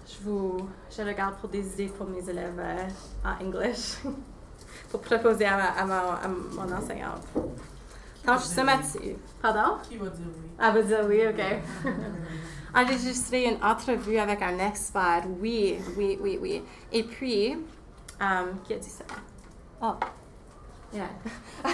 je 0.07 0.25
vous 0.25 0.69
je 0.89 1.03
regarde 1.03 1.35
pour 1.41 1.49
des 1.49 1.67
idées 1.75 1.89
pour 1.89 2.07
mes 2.07 2.31
élèves 2.31 2.61
euh, 2.61 2.89
en 3.25 3.45
English 3.45 3.97
pour 4.96 5.18
proposer 5.18 5.44
à, 5.44 5.56
ma, 5.56 5.68
à, 5.68 5.85
ma, 5.85 5.98
à 6.14 6.28
mon 6.28 6.72
enseignante. 6.72 7.22
Tâche 8.24 8.44
sommative. 8.44 9.16
Pardon? 9.42 9.76
Qui 9.82 9.96
va 9.98 10.06
dire 10.06 10.26
oui? 10.26 10.50
Elle 10.59 10.74
va 10.74 10.82
dire 10.82 11.06
oui, 11.06 11.20
OK. 11.28 11.92
Enregistrer 12.74 13.44
une 13.44 13.62
entrevue 13.62 14.18
avec 14.18 14.42
un 14.42 14.59
expert. 14.59 15.24
Oui, 15.40 15.78
oui, 15.96 16.18
oui, 16.20 16.38
oui. 16.40 16.62
Et 16.92 17.02
puis, 17.02 17.52
um, 18.20 18.59
qui 18.64 18.74
a 18.74 18.78
dit 18.78 18.88
ça? 18.88 19.04
Oh. 19.82 19.94
Yeah. 20.92 21.11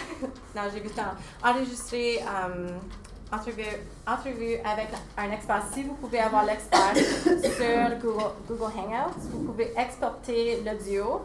non, 0.56 0.62
j'ai 0.72 0.80
vu 0.80 0.88
ça. 0.88 1.14
Enregistrer 1.44 2.20
um, 2.22 2.80
entrevue, 3.32 3.62
entrevue 4.06 4.56
avec 4.64 4.88
un 5.16 5.30
expert. 5.30 5.62
Si 5.72 5.84
vous 5.84 5.94
pouvez 5.94 6.18
avoir 6.18 6.44
l'expert 6.44 6.94
sur 6.96 7.98
Google, 8.00 8.32
Google 8.48 8.72
Hangouts, 8.76 9.20
vous 9.30 9.44
pouvez 9.44 9.72
exporter 9.76 10.62
l'audio 10.64 11.22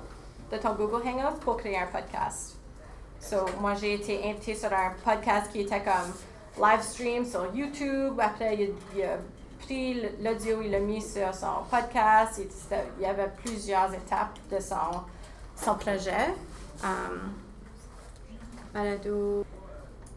de 0.51 0.57
ton 0.57 0.73
Google 0.73 1.07
Hangouts 1.07 1.39
pour 1.41 1.57
créer 1.57 1.77
un 1.77 1.88
podcast. 1.88 2.55
So, 3.19 3.38
moi, 3.60 3.73
j'ai 3.75 3.95
été 3.95 4.29
invitée 4.29 4.55
sur 4.55 4.71
un 4.71 4.91
podcast 5.03 5.51
qui 5.51 5.62
était 5.62 5.81
comme 5.81 6.13
live 6.63 6.81
stream 6.81 7.25
sur 7.25 7.53
YouTube. 7.53 8.19
Après, 8.19 8.55
il, 8.55 9.03
a 9.03 9.17
pris 9.60 10.01
l'audio, 10.21 10.62
il 10.62 10.71
l'a 10.71 10.79
mis 10.79 11.01
sur 11.01 11.33
son 11.33 11.63
podcast. 11.69 12.39
Il, 12.39 13.03
y 13.03 13.05
avait 13.05 13.31
plusieurs 13.43 13.93
étapes 13.93 14.38
de 14.51 14.60
son, 14.60 15.01
son 15.55 15.75
projet. 15.75 16.33
Um, 16.83 17.33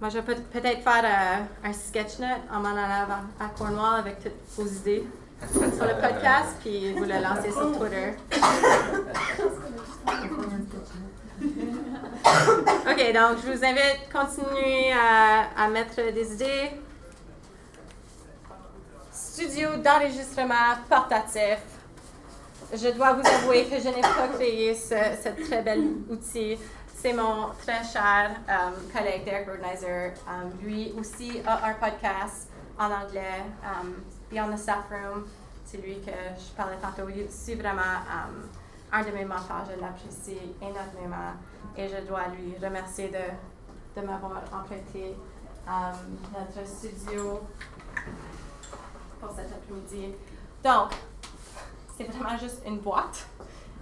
moi, 0.00 0.08
je 0.08 0.18
vais 0.18 0.34
peut-être 0.34 0.82
faire 0.82 1.04
euh, 1.04 1.68
un 1.68 1.72
sketchnote 1.72 2.42
en 2.52 2.60
m'en 2.60 2.70
allant 2.70 3.24
à 3.38 3.48
Cornwall 3.56 4.00
avec 4.00 4.22
toutes 4.22 4.32
vos 4.56 4.66
idées 4.66 5.06
sur 5.48 5.86
le 5.86 6.00
podcast, 6.00 6.56
puis 6.60 6.92
vous 6.92 7.04
le 7.04 7.20
lancez 7.20 7.50
sur 7.50 7.76
Twitter. 7.78 8.14
OK, 12.86 13.12
donc 13.14 13.38
je 13.42 13.52
vous 13.52 13.64
invite 13.64 14.00
à 14.08 14.18
continuer 14.18 14.92
à, 14.92 15.68
mettre 15.68 16.12
des 16.12 16.32
idées. 16.34 16.70
Studio 19.12 19.76
d'enregistrement 19.76 20.76
portatif. 20.88 21.58
Je 22.72 22.88
dois 22.90 23.14
vous 23.14 23.26
avouer 23.26 23.64
que 23.64 23.80
je 23.80 23.88
n'ai 23.88 24.02
pas 24.02 24.28
créé 24.34 24.74
ce, 24.74 25.28
très 25.44 25.62
bel 25.62 25.82
outil. 26.08 26.58
C'est 26.94 27.14
mon 27.14 27.48
très 27.62 27.82
cher 27.82 28.32
um, 28.48 28.74
collègue 28.94 29.24
Derek 29.24 29.48
Rodenizer. 29.48 30.12
Um, 30.28 30.52
lui 30.62 30.92
aussi 30.98 31.40
a 31.46 31.66
un 31.68 31.74
podcast 31.74 32.49
en 32.78 32.90
anglais, 32.90 33.44
um, 33.64 33.94
Beyond 34.30 34.52
the 34.52 34.58
Staff 34.58 34.84
Room. 34.90 35.26
C'est 35.64 35.78
lui 35.78 36.00
que 36.00 36.10
je 36.10 36.52
parlais 36.56 36.76
tantôt. 36.80 37.08
C'est 37.28 37.54
vraiment 37.54 37.82
un 38.92 39.02
de 39.02 39.10
mes 39.10 39.24
mentors. 39.24 39.64
Je 39.70 39.80
l'apprécie 39.80 40.38
énormément 40.60 41.32
et 41.76 41.88
je 41.88 42.06
dois 42.06 42.28
lui 42.28 42.54
remercier 42.62 43.08
de, 43.08 44.00
de 44.00 44.06
m'avoir 44.06 44.42
emprunté 44.52 45.16
euh, 45.68 45.92
notre 46.32 46.66
studio 46.66 47.40
pour 49.20 49.30
cet 49.30 49.52
après-midi. 49.52 50.14
Donc, 50.64 50.90
c'est 51.96 52.04
vraiment 52.04 52.36
juste 52.36 52.62
une 52.66 52.78
boîte 52.78 53.26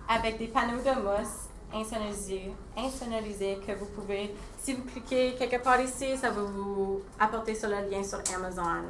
avec 0.08 0.38
des 0.38 0.48
panneaux 0.48 0.80
de 0.82 1.00
mousse 1.00 1.47
insonorisés, 1.72 2.52
insonorisés 2.76 3.58
que 3.66 3.72
vous 3.72 3.86
pouvez, 3.86 4.34
si 4.58 4.74
vous 4.74 4.84
cliquez 4.84 5.34
quelque 5.34 5.62
part 5.62 5.80
ici, 5.80 6.16
ça 6.16 6.30
va 6.30 6.42
vous 6.42 7.02
apporter 7.18 7.54
sur 7.54 7.68
le 7.68 7.90
lien 7.90 8.02
sur 8.02 8.20
Amazon. 8.34 8.84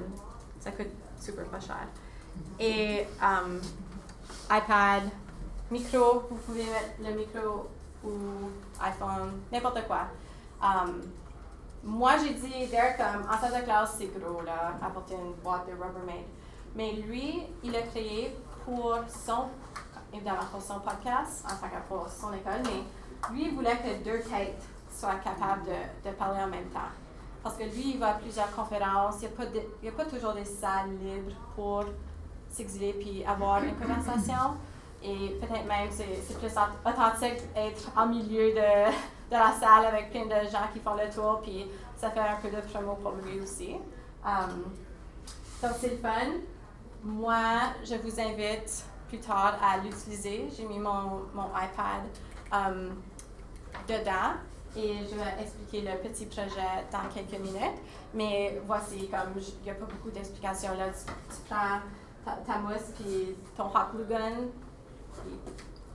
Ça 0.60 0.70
coûte 0.70 0.90
super 1.20 1.44
pas 1.46 1.60
cher. 1.60 1.88
Et 2.58 3.06
um, 3.22 3.60
iPad, 4.50 5.04
micro, 5.70 6.24
vous 6.30 6.36
pouvez 6.36 6.64
mettre 6.64 6.94
le 7.00 7.16
micro 7.16 7.66
ou 8.04 8.10
iPhone, 8.80 9.40
n'importe 9.50 9.86
quoi. 9.86 10.02
Um, 10.62 11.02
moi, 11.84 12.12
j'ai 12.18 12.34
dit, 12.34 12.66
Derek, 12.70 12.96
comme, 12.96 13.28
en 13.30 13.40
salle 13.40 13.60
de 13.60 13.64
classe, 13.64 13.96
c'est 13.98 14.06
gros, 14.18 14.42
là, 14.42 14.74
apporter 14.82 15.14
une 15.14 15.34
boîte 15.42 15.66
de 15.66 15.72
Rubbermaid. 15.72 16.26
Mais 16.74 16.92
lui, 16.92 17.44
il 17.62 17.74
a 17.76 17.82
créé 17.82 18.36
pour 18.64 18.96
son, 19.08 19.44
évidemment, 20.12 20.46
pour 20.50 20.62
son 20.62 20.80
podcast, 20.80 21.44
en 21.44 21.56
tant 21.56 21.68
que 21.68 21.88
pour 21.88 22.08
son 22.08 22.32
école, 22.32 22.62
mais 22.64 23.32
lui, 23.32 23.46
il 23.46 23.54
voulait 23.54 23.76
que 23.76 24.02
deux 24.04 24.20
têtes 24.20 24.62
soient 24.90 25.16
capables 25.16 25.64
de, 25.64 26.08
de 26.08 26.14
parler 26.14 26.42
en 26.42 26.48
même 26.48 26.68
temps. 26.68 26.92
Parce 27.42 27.56
que 27.56 27.64
lui, 27.64 27.92
il 27.94 27.98
va 27.98 28.10
à 28.10 28.14
plusieurs 28.14 28.50
conférences, 28.54 29.16
il 29.22 29.28
n'y 29.82 29.88
a, 29.88 29.92
a, 29.92 29.94
pas 29.94 30.04
toujours 30.04 30.32
des 30.32 30.44
salles 30.44 30.90
libres 31.00 31.36
pour 31.54 31.84
s'exiler 32.50 32.92
puis 32.94 33.24
avoir 33.24 33.62
une 33.62 33.74
conversation. 33.76 34.56
Et 35.02 35.38
peut-être 35.40 35.66
même 35.66 35.88
c'est 35.90 36.38
plus 36.38 36.52
authentique 36.84 37.42
être 37.54 37.90
en 37.96 38.06
milieu 38.06 38.50
de, 38.50 38.90
de, 39.30 39.36
la 39.36 39.52
salle 39.52 39.86
avec 39.86 40.10
plein 40.10 40.24
de 40.24 40.48
gens 40.48 40.66
qui 40.72 40.80
font 40.80 40.94
le 40.94 41.08
tour, 41.08 41.40
puis 41.42 41.66
ça 41.96 42.10
fait 42.10 42.18
un 42.18 42.36
peu 42.42 42.50
de 42.50 42.60
promo 42.62 42.94
pour 42.96 43.12
lui 43.12 43.40
aussi. 43.40 43.76
Um, 44.24 44.64
donc 45.62 45.72
c'est 45.80 45.90
le 45.90 45.96
fun. 45.98 46.32
Moi, 47.04 47.36
je 47.84 47.94
vous 47.94 48.20
invite 48.20 48.84
plus 49.08 49.18
tard 49.18 49.58
à 49.62 49.78
l'utiliser. 49.78 50.48
J'ai 50.56 50.64
mis 50.64 50.78
mon, 50.78 51.22
mon 51.34 51.48
iPad 51.48 52.02
um, 52.52 52.94
dedans 53.88 54.36
et 54.76 54.98
je 55.10 55.14
vais 55.14 55.42
expliquer 55.42 55.80
le 55.80 56.08
petit 56.08 56.26
projet 56.26 56.84
dans 56.92 57.08
quelques 57.12 57.40
minutes. 57.40 57.80
Mais 58.14 58.60
voici, 58.66 59.08
comme 59.08 59.34
il 59.36 59.64
n'y 59.64 59.70
a 59.70 59.74
pas 59.74 59.86
beaucoup 59.86 60.10
d'explications 60.10 60.74
là, 60.76 60.86
tu, 60.88 61.36
prends 61.48 61.80
ta, 62.46 62.58
mousse 62.58 62.92
puis 62.98 63.36
ton 63.56 63.66
hot 63.66 63.92
glue 63.94 64.04
gun, 64.04 64.48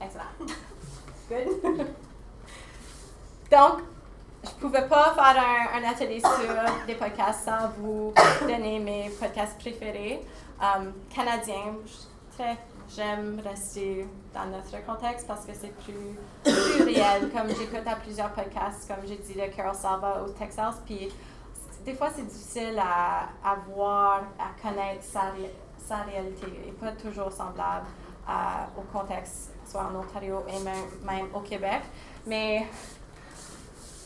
excellent. 0.01 0.23
Good? 1.29 1.61
Donc, 3.51 3.79
je 4.43 4.49
ne 4.49 4.55
pouvais 4.59 4.87
pas 4.87 5.13
faire 5.13 5.43
un, 5.73 5.83
atelier 5.89 6.19
sur 6.19 6.85
des 6.85 6.95
podcasts 6.95 7.45
sans 7.45 7.69
vous 7.77 8.13
donner 8.41 8.79
mes 8.79 9.09
podcasts 9.09 9.57
préférés 9.59 10.21
um, 10.59 10.91
canadiens. 11.13 11.75
J'aime 12.95 13.41
rester 13.43 14.07
dans 14.33 14.45
notre 14.45 14.85
contexte 14.85 15.27
parce 15.27 15.45
que 15.45 15.53
c'est 15.53 15.73
plus, 15.83 16.17
plus 16.43 16.83
réel. 16.83 17.29
Comme 17.31 17.47
j'écoute 17.49 17.87
à 17.87 17.95
plusieurs 17.95 18.31
podcasts, 18.31 18.87
comme 18.87 19.07
j'ai 19.07 19.17
dit, 19.17 19.33
de 19.33 19.55
Carol 19.55 19.75
Salva 19.75 20.23
au 20.23 20.29
Texas, 20.29 20.75
puis 20.85 21.09
des 21.85 21.93
fois 21.93 22.09
c'est 22.15 22.27
difficile 22.27 22.79
à, 22.79 23.29
à, 23.43 23.55
voir, 23.67 24.23
à 24.39 24.61
connaître 24.61 25.03
sa, 25.03 25.33
sa 25.77 25.97
réalité 26.03 26.47
et 26.67 26.71
pas 26.71 26.91
toujours 26.91 27.31
semblable 27.31 27.87
au 28.77 28.81
contexte, 28.97 29.51
soit 29.65 29.83
en 29.83 29.99
Ontario 29.99 30.43
et 30.47 30.63
même, 30.63 30.85
même 31.03 31.27
au 31.33 31.39
Québec. 31.41 31.81
Mais 32.25 32.67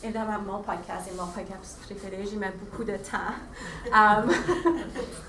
évidemment, 0.02 0.38
mon 0.40 0.62
podcast 0.62 1.08
est 1.08 1.16
mon 1.16 1.26
podcast 1.26 1.78
préféré. 1.82 2.24
J'y 2.26 2.36
mets 2.36 2.52
beaucoup 2.52 2.84
de 2.84 2.96
temps. 2.96 3.34
Um, 3.92 4.30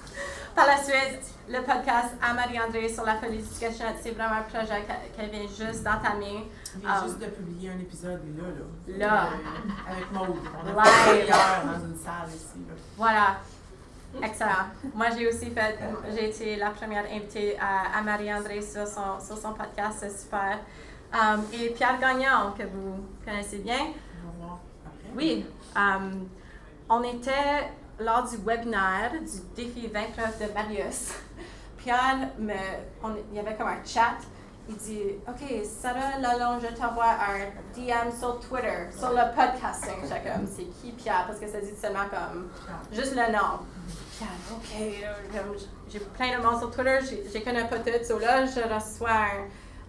par 0.60 0.68
la 0.68 0.84
suite, 0.84 1.22
le 1.48 1.60
podcast 1.60 2.16
à 2.22 2.34
Marie-André 2.34 2.90
sur 2.90 3.06
la 3.06 3.16
politique 3.16 3.66
c'est 4.02 4.12
vraiment 4.12 4.36
un 4.36 4.42
projet 4.42 4.84
qu'elle 5.16 5.30
vient 5.30 5.48
juste 5.48 5.84
d'entamer. 5.84 6.50
Elle 6.76 6.82
vient 6.82 6.98
um, 6.98 7.08
juste 7.08 7.20
de 7.20 7.28
publier 7.28 7.70
un 7.70 7.80
épisode 7.80 8.20
là, 8.38 8.98
là. 8.98 9.08
Là. 9.08 9.24
Euh, 9.28 9.92
avec 9.92 10.12
Maud. 10.12 10.36
On 10.54 10.78
a 10.78 10.84
Live. 10.84 11.26
hier 11.28 11.62
dans 11.64 11.86
une 11.86 11.96
salle 11.96 12.28
ici. 12.28 12.60
Là. 12.68 12.74
Voilà. 12.98 13.38
Excellent. 14.22 14.68
Moi, 14.94 15.06
j'ai 15.18 15.30
aussi 15.30 15.50
fait, 15.52 15.80
j'ai 16.14 16.30
été 16.30 16.56
la 16.58 16.72
première 16.72 17.06
invitée 17.06 17.58
à, 17.58 18.02
Marie-André 18.02 18.62
sur 18.62 18.86
son, 18.86 19.18
sur 19.26 19.38
son 19.38 19.54
podcast, 19.54 20.00
c'est 20.02 20.12
super. 20.12 20.60
Um, 21.14 21.46
et 21.54 21.70
Pierre 21.70 22.00
Gagnon, 22.02 22.52
que 22.58 22.64
vous 22.64 22.98
connaissez 23.24 23.60
bien. 23.60 23.94
Oui. 25.16 25.46
Um, 25.74 26.28
on 26.90 27.02
était 27.04 27.72
lors 28.00 28.30
du 28.30 28.38
webinaire 28.38 29.12
du 29.12 29.56
défi 29.56 29.88
20 29.88 30.12
preuves 30.16 30.40
de 30.40 30.54
Marius. 30.54 31.14
Pierre, 31.78 32.30
me, 32.38 32.54
il 33.32 33.36
y 33.36 33.40
avait 33.40 33.56
comme 33.56 33.68
un 33.68 33.84
chat. 33.86 34.18
Il 34.68 34.76
dit 34.76 35.02
OK, 35.28 35.66
Sarah 35.66 36.20
Lalonde, 36.20 36.62
je 36.62 36.76
t'envoie 36.76 37.06
un 37.10 37.50
DM 37.76 38.12
sur 38.16 38.40
Twitter, 38.40 38.88
sur 38.96 39.10
le 39.10 39.36
podcasting. 39.36 39.96
J'étais 40.04 40.30
comme 40.30 40.46
C'est 40.46 40.66
qui 40.66 40.92
Pierre? 40.92 41.26
Parce 41.28 41.40
que 41.40 41.48
ça 41.48 41.60
dit 41.60 41.76
seulement 41.76 42.06
comme 42.10 42.50
juste 42.92 43.16
le 43.16 43.32
nom. 43.32 43.60
OK, 44.52 44.76
j'ai 45.90 46.00
plein 46.00 46.38
de 46.38 46.44
monde 46.44 46.60
sur 46.60 46.70
Twitter, 46.70 47.00
je 47.02 47.38
ne 47.38 47.44
connais 47.44 47.68
pas 47.68 47.80
tout. 47.80 48.04
So 48.04 48.20
là, 48.20 48.46
je 48.46 48.60
reçois 48.60 49.28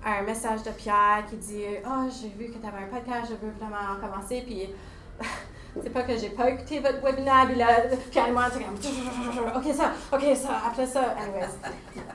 un, 0.05 0.23
message 0.23 0.63
de 0.63 0.71
Pierre 0.71 1.25
qui 1.29 1.37
dit 1.37 1.65
Oh, 1.85 2.09
j'ai 2.09 2.29
vu 2.29 2.53
que 2.53 2.59
tu 2.59 2.67
avais 2.67 2.85
un 2.85 2.89
podcast, 2.89 3.31
je 3.31 3.47
veux 3.47 3.53
vraiment 3.53 4.01
commencer. 4.01 4.43
Puis, 4.47 4.71
c'est 5.83 5.91
pas 5.91 6.03
que 6.03 6.17
j'ai 6.17 6.31
pas 6.31 6.51
écouté 6.51 6.81
votre 6.81 7.01
webinaire, 7.03 7.47
puis 7.47 7.57
là, 7.57 7.67
moi, 8.33 8.45
c'est 8.53 8.65
comme 8.65 8.75
OK, 9.57 9.75
ça, 9.75 9.93
OK, 10.13 10.37
ça, 10.37 10.49
après 10.67 10.87
ça. 10.87 11.15
Anyways, 11.21 11.49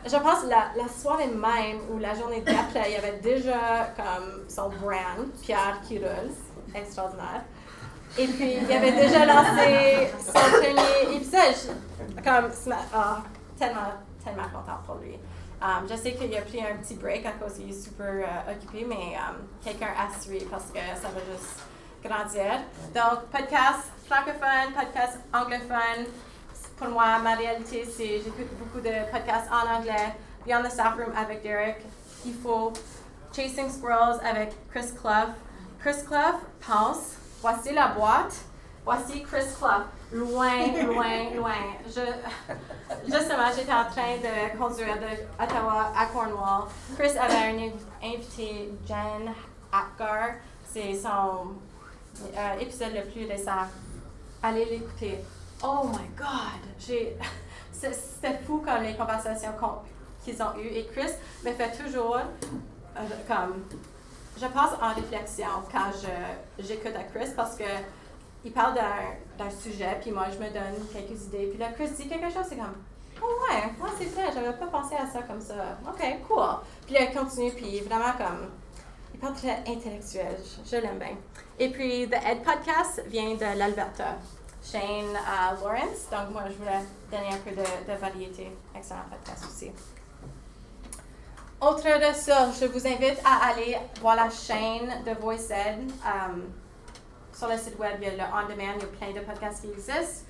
je 0.06 0.18
pense 0.18 0.44
la, 0.50 0.82
la 0.82 0.89
soirée 0.89 1.28
même 1.28 1.80
ou 1.91 1.98
la 1.98 2.13
journée 2.15 2.41
d'après, 2.41 2.89
il 2.89 2.94
y 2.94 2.96
avait 2.96 3.20
déjà 3.20 3.94
comme 3.96 4.44
son 4.50 4.70
brand, 4.70 5.28
Pierre 5.41 5.80
qui 5.88 6.00
roule, 6.00 6.32
extraordinaire. 6.74 7.44
Et 8.18 8.28
puis, 8.28 8.56
il 8.62 8.72
avait 8.72 8.94
déjà 8.94 9.26
lancé 9.26 10.10
son 10.20 10.32
premier 10.32 11.15
épisode. 11.15 11.76
Comme, 12.24 12.50
oh, 12.68 13.22
tellement, 13.58 13.91
tellement 14.24 14.50
contente 14.54 14.84
pour 14.86 14.96
lui. 14.96 15.18
Um, 15.62 15.88
je 15.89 15.96
sais 15.96 16.13
qu'il 16.13 16.36
a 16.36 16.41
pris 16.41 16.62
un 16.62 16.78
petit 16.78 16.96
break 16.96 17.26
à 17.26 17.32
cause 17.32 17.54
qu'il 17.54 17.70
est 17.70 17.74
super 17.74 18.13
uh, 18.20 18.52
occupé, 18.52 18.86
mais 18.88 19.15
um, 19.18 19.48
quelqu'un 19.63 19.94
a 19.98 20.20
suivi 20.20 20.46
parce 20.46 20.65
que 20.65 20.80
ça 20.80 21.08
va 21.08 21.22
juste 21.32 21.62
grandir. 22.08 22.62
Donc, 22.94 23.26
podcast 23.32 23.91
francophone, 24.06 24.74
podcast 24.74 25.18
anglophone. 25.34 26.06
Pour 26.78 26.89
moi, 26.89 27.18
ma 27.24 27.36
réalité, 27.36 27.86
c'est 27.86 28.20
j'écoute 28.20 28.50
beaucoup 28.60 28.80
de 28.80 29.12
podcasts 29.12 29.50
en 29.52 29.78
anglais. 29.78 30.13
Beyond 30.46 30.63
the 30.63 30.72
Staff 30.72 30.96
Room 30.96 31.13
avec 31.18 31.41
Derek. 31.41 31.78
Il 32.26 32.34
faut 32.34 32.74
Chasing 33.36 33.70
Squirrels 33.70 34.20
avec 34.24 34.54
Chris 34.70 34.94
Clough. 35.00 35.34
Chris 35.80 36.04
Clough 36.06 36.39
pense 36.65 37.15
Voici 37.41 37.74
la 37.74 37.88
boîte. 37.89 38.36
Voici 38.84 39.24
Chris 39.24 39.46
Clough. 39.58 39.86
Loin, 40.12 40.68
loin, 40.84 41.30
loin. 41.36 41.63
Je, 41.88 42.02
justement, 43.06 43.50
j'étais 43.56 43.74
en 43.74 43.86
train 43.86 44.18
de 44.18 44.58
conduire 44.58 44.96
de 44.98 45.44
Ottawa 45.44 45.91
à 45.98 46.06
Cornwall. 46.08 46.68
Chris 46.98 47.18
avait 47.18 47.72
invité, 48.04 48.72
Jen 48.88 49.34
Apgar. 49.72 50.36
C'est 50.63 50.94
son 50.94 51.56
euh, 52.38 52.60
épisode 52.60 52.93
le 52.93 53.12
plus 53.12 53.25
récent. 53.25 53.51
Allez 54.41 54.65
l'écouter. 54.65 55.19
Oh 55.63 55.88
my 55.88 56.08
God! 56.17 57.15
C'était 57.71 58.38
fou 58.45 58.58
comme 58.65 58.84
les 58.84 58.95
conversations 58.95 59.54
qu'ils 60.23 60.41
ont 60.41 60.58
eues. 60.58 60.68
Et 60.68 60.86
Chris 60.86 61.11
me 61.43 61.51
fait 61.51 61.72
toujours 61.72 62.18
euh, 62.18 62.99
comme 63.28 63.63
je 64.38 64.45
pense 64.47 64.72
en 64.82 64.93
réflexion 64.93 65.47
quand 65.72 65.91
j'écoute 66.59 66.93
à 66.95 67.03
Chris 67.03 67.32
parce 67.36 67.55
que 67.55 67.63
il 68.43 68.51
parle 68.51 68.76
d'un 68.76 69.49
sujet, 69.49 69.97
puis 70.01 70.11
moi 70.11 70.28
je 70.32 70.38
me 70.38 70.51
donne 70.51 70.88
quelques 70.93 71.24
idées. 71.26 71.47
Puis 71.47 71.57
là, 71.57 71.70
Chris 71.74 71.89
dit 71.97 72.07
quelque 72.07 72.32
chose, 72.32 72.45
c'est 72.47 72.57
comme 72.57 72.76
Oh 73.22 73.26
ouais, 73.49 73.72
moi 73.80 73.89
c'est 73.97 74.05
vrai, 74.05 74.30
j'avais 74.34 74.53
pas 74.53 74.68
pensé 74.68 74.95
à 74.95 75.07
ça 75.07 75.24
comme 75.24 75.41
ça. 75.41 75.78
Ok, 75.88 76.03
cool. 76.28 76.43
Puis 76.86 76.93
là, 76.93 77.01
il 77.09 77.18
continue, 77.18 77.51
puis 77.51 77.80
vraiment 77.82 78.11
comme. 78.18 78.51
Il 79.16 79.20
parle 79.20 79.34
très 79.36 79.63
intellectuel, 79.66 80.36
je, 80.70 80.76
l'aime 80.76 80.99
bien. 80.99 81.16
Et 81.57 81.70
puis, 81.70 82.05
The 82.09 82.16
Ed 82.16 82.43
Podcast 82.43 83.01
vient 83.07 83.34
de 83.36 83.57
l'Alberta. 83.57 84.18
Shane 84.61 85.13
uh, 85.13 85.55
Lawrence, 85.63 86.09
donc 86.11 86.32
moi 86.34 86.43
je 86.49 86.55
voulais 86.55 86.82
donner 87.09 87.30
un 87.34 87.38
peu 87.38 87.51
de, 87.51 87.93
de 87.93 87.97
variété. 87.97 88.51
Excellent 88.76 89.05
podcast 89.09 89.45
aussi. 89.47 89.72
Autre 91.61 91.88
ressource, 92.05 92.59
je 92.59 92.66
vous 92.66 92.86
invite 92.86 93.22
à 93.24 93.51
aller 93.51 93.78
voir 94.01 94.18
la 94.18 94.30
chaîne 94.30 95.01
de 95.05 95.11
VoiceEd. 95.18 95.89
Um, 96.03 96.51
sur 97.32 97.47
le 97.47 97.57
site 97.57 97.80
web, 97.80 97.93
il 98.01 98.07
y 98.07 98.11
a 98.11 98.16
le 98.16 98.34
On 98.34 98.49
Demand, 98.49 98.74
il 98.76 98.82
y 98.82 98.84
a 98.84 98.88
plein 98.88 99.22
de 99.22 99.26
podcasts 99.26 99.61
qui 99.61 99.70
existent. 99.70 100.26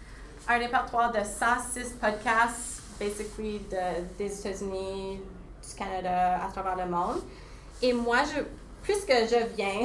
Un 0.47 0.59
répertoire 0.59 1.11
de 1.11 1.23
106 1.23 1.95
podcasts, 1.99 2.83
basically 2.99 3.61
de, 3.61 4.05
des 4.19 4.39
États-Unis, 4.39 5.21
du 5.67 5.75
Canada, 5.75 6.45
à 6.45 6.51
travers 6.51 6.75
le 6.75 6.91
monde. 6.91 7.23
et 7.81 7.93
moi, 7.93 8.17
je, 8.25 8.41
puisque 8.85 9.11
je 9.11 9.55
viens 9.55 9.83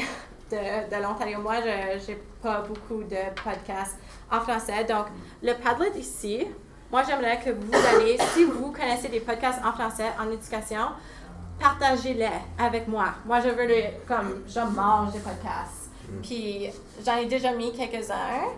de, 0.50 0.90
de 0.90 1.02
l'Ontario, 1.02 1.40
moi, 1.40 1.56
je 1.60 2.10
n'ai 2.10 2.18
pas 2.42 2.60
beaucoup 2.60 3.02
de 3.02 3.16
podcasts 3.42 3.96
en 4.30 4.40
français. 4.40 4.84
Donc, 4.84 5.06
le 5.42 5.54
Padlet 5.54 5.90
ici, 5.96 6.46
moi, 6.90 7.02
j'aimerais 7.06 7.40
que 7.40 7.50
vous 7.50 7.74
allez, 7.74 8.18
si 8.34 8.44
vous 8.44 8.72
connaissez 8.72 9.08
des 9.08 9.20
podcasts 9.20 9.60
en 9.64 9.72
français 9.72 10.10
en 10.20 10.30
éducation, 10.30 10.88
partagez-les 11.58 12.28
avec 12.58 12.88
moi. 12.88 13.14
Moi, 13.24 13.40
je 13.40 13.48
veux 13.48 13.66
les, 13.66 13.98
comme, 14.06 14.42
je 14.46 14.60
mange 14.60 15.12
des 15.12 15.20
podcasts. 15.20 15.90
Puis, 16.22 16.70
j'en 17.04 17.16
ai 17.16 17.26
déjà 17.26 17.52
mis 17.52 17.72
quelques-uns. 17.72 18.48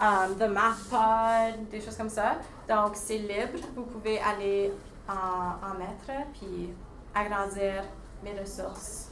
Um, 0.00 0.34
The 0.38 0.48
Math 0.48 0.88
Pod, 0.88 1.68
des 1.70 1.78
choses 1.80 1.96
comme 1.96 2.08
ça. 2.08 2.36
Donc, 2.66 2.92
c'est 2.94 3.18
libre. 3.18 3.58
Vous 3.76 3.82
pouvez 3.82 4.18
aller 4.18 4.72
en, 5.06 5.12
en 5.12 5.74
mettre, 5.74 6.26
puis 6.32 6.70
agrandir 7.14 7.84
mes 8.22 8.32
ressources. 8.40 9.09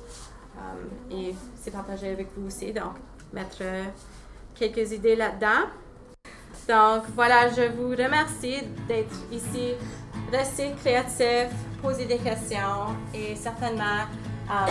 Um, 0.59 1.16
et 1.16 1.34
c'est 1.61 1.70
partagé 1.70 2.11
avec 2.11 2.28
vous 2.36 2.46
aussi. 2.48 2.72
Donc, 2.72 2.94
mettre 3.32 3.62
quelques 4.54 4.92
idées 4.92 5.16
là-dedans. 5.16 5.68
Donc, 6.68 7.04
voilà, 7.14 7.48
je 7.48 7.62
vous 7.72 7.90
remercie 7.90 8.62
d'être 8.86 9.14
ici. 9.32 9.72
Restez 10.32 10.74
créatifs, 10.82 11.54
posez 11.80 12.04
des 12.04 12.18
questions 12.18 12.96
et 13.14 13.34
certainement, 13.36 14.04
um, 14.50 14.68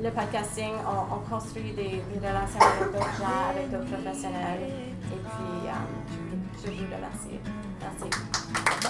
le 0.00 0.10
podcasting, 0.10 0.72
on, 0.86 1.16
on 1.16 1.18
construit 1.28 1.72
des, 1.72 2.02
relations 2.16 2.60
avec 2.60 2.92
d'autres 2.92 3.16
gens, 3.18 3.50
avec 3.50 3.70
d'autres 3.70 4.02
professionnels. 4.02 4.70
Et 5.04 5.16
puis, 5.16 5.70
je 6.64 6.70
vous 6.70 6.94
remercie. 6.94 7.40
Merci. 7.80 8.85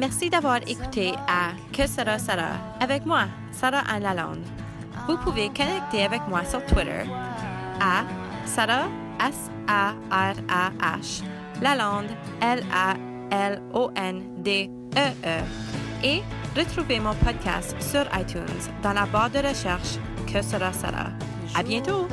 Merci 0.00 0.30
d'avoir 0.30 0.60
écouté 0.66 1.12
à 1.28 1.50
Que 1.74 1.86
sera 1.86 2.18
Sarah 2.18 2.56
avec 2.80 3.04
moi, 3.04 3.24
Sarah 3.52 3.82
Anne 3.86 4.02
Lalonde. 4.02 4.42
Vous 5.06 5.18
pouvez 5.18 5.50
connecter 5.50 6.04
avec 6.04 6.22
moi 6.26 6.42
sur 6.42 6.64
Twitter 6.64 7.04
à 7.78 8.04
Sarah 8.46 8.88
S-A-R-A-H 9.20 9.62
Lalonde 11.60 12.08
L-A-L-O-N-D-E-E 12.40 12.94
et 16.02 16.22
retrouvez 16.56 16.98
mon 16.98 17.12
podcast 17.16 17.76
sur 17.82 18.06
iTunes 18.18 18.72
dans 18.82 18.94
la 18.94 19.04
barre 19.04 19.28
de 19.28 19.46
recherche 19.46 19.98
Que 20.26 20.40
sera 20.40 20.72
Sarah. 20.72 21.10
À 21.54 21.62
bientôt! 21.62 22.08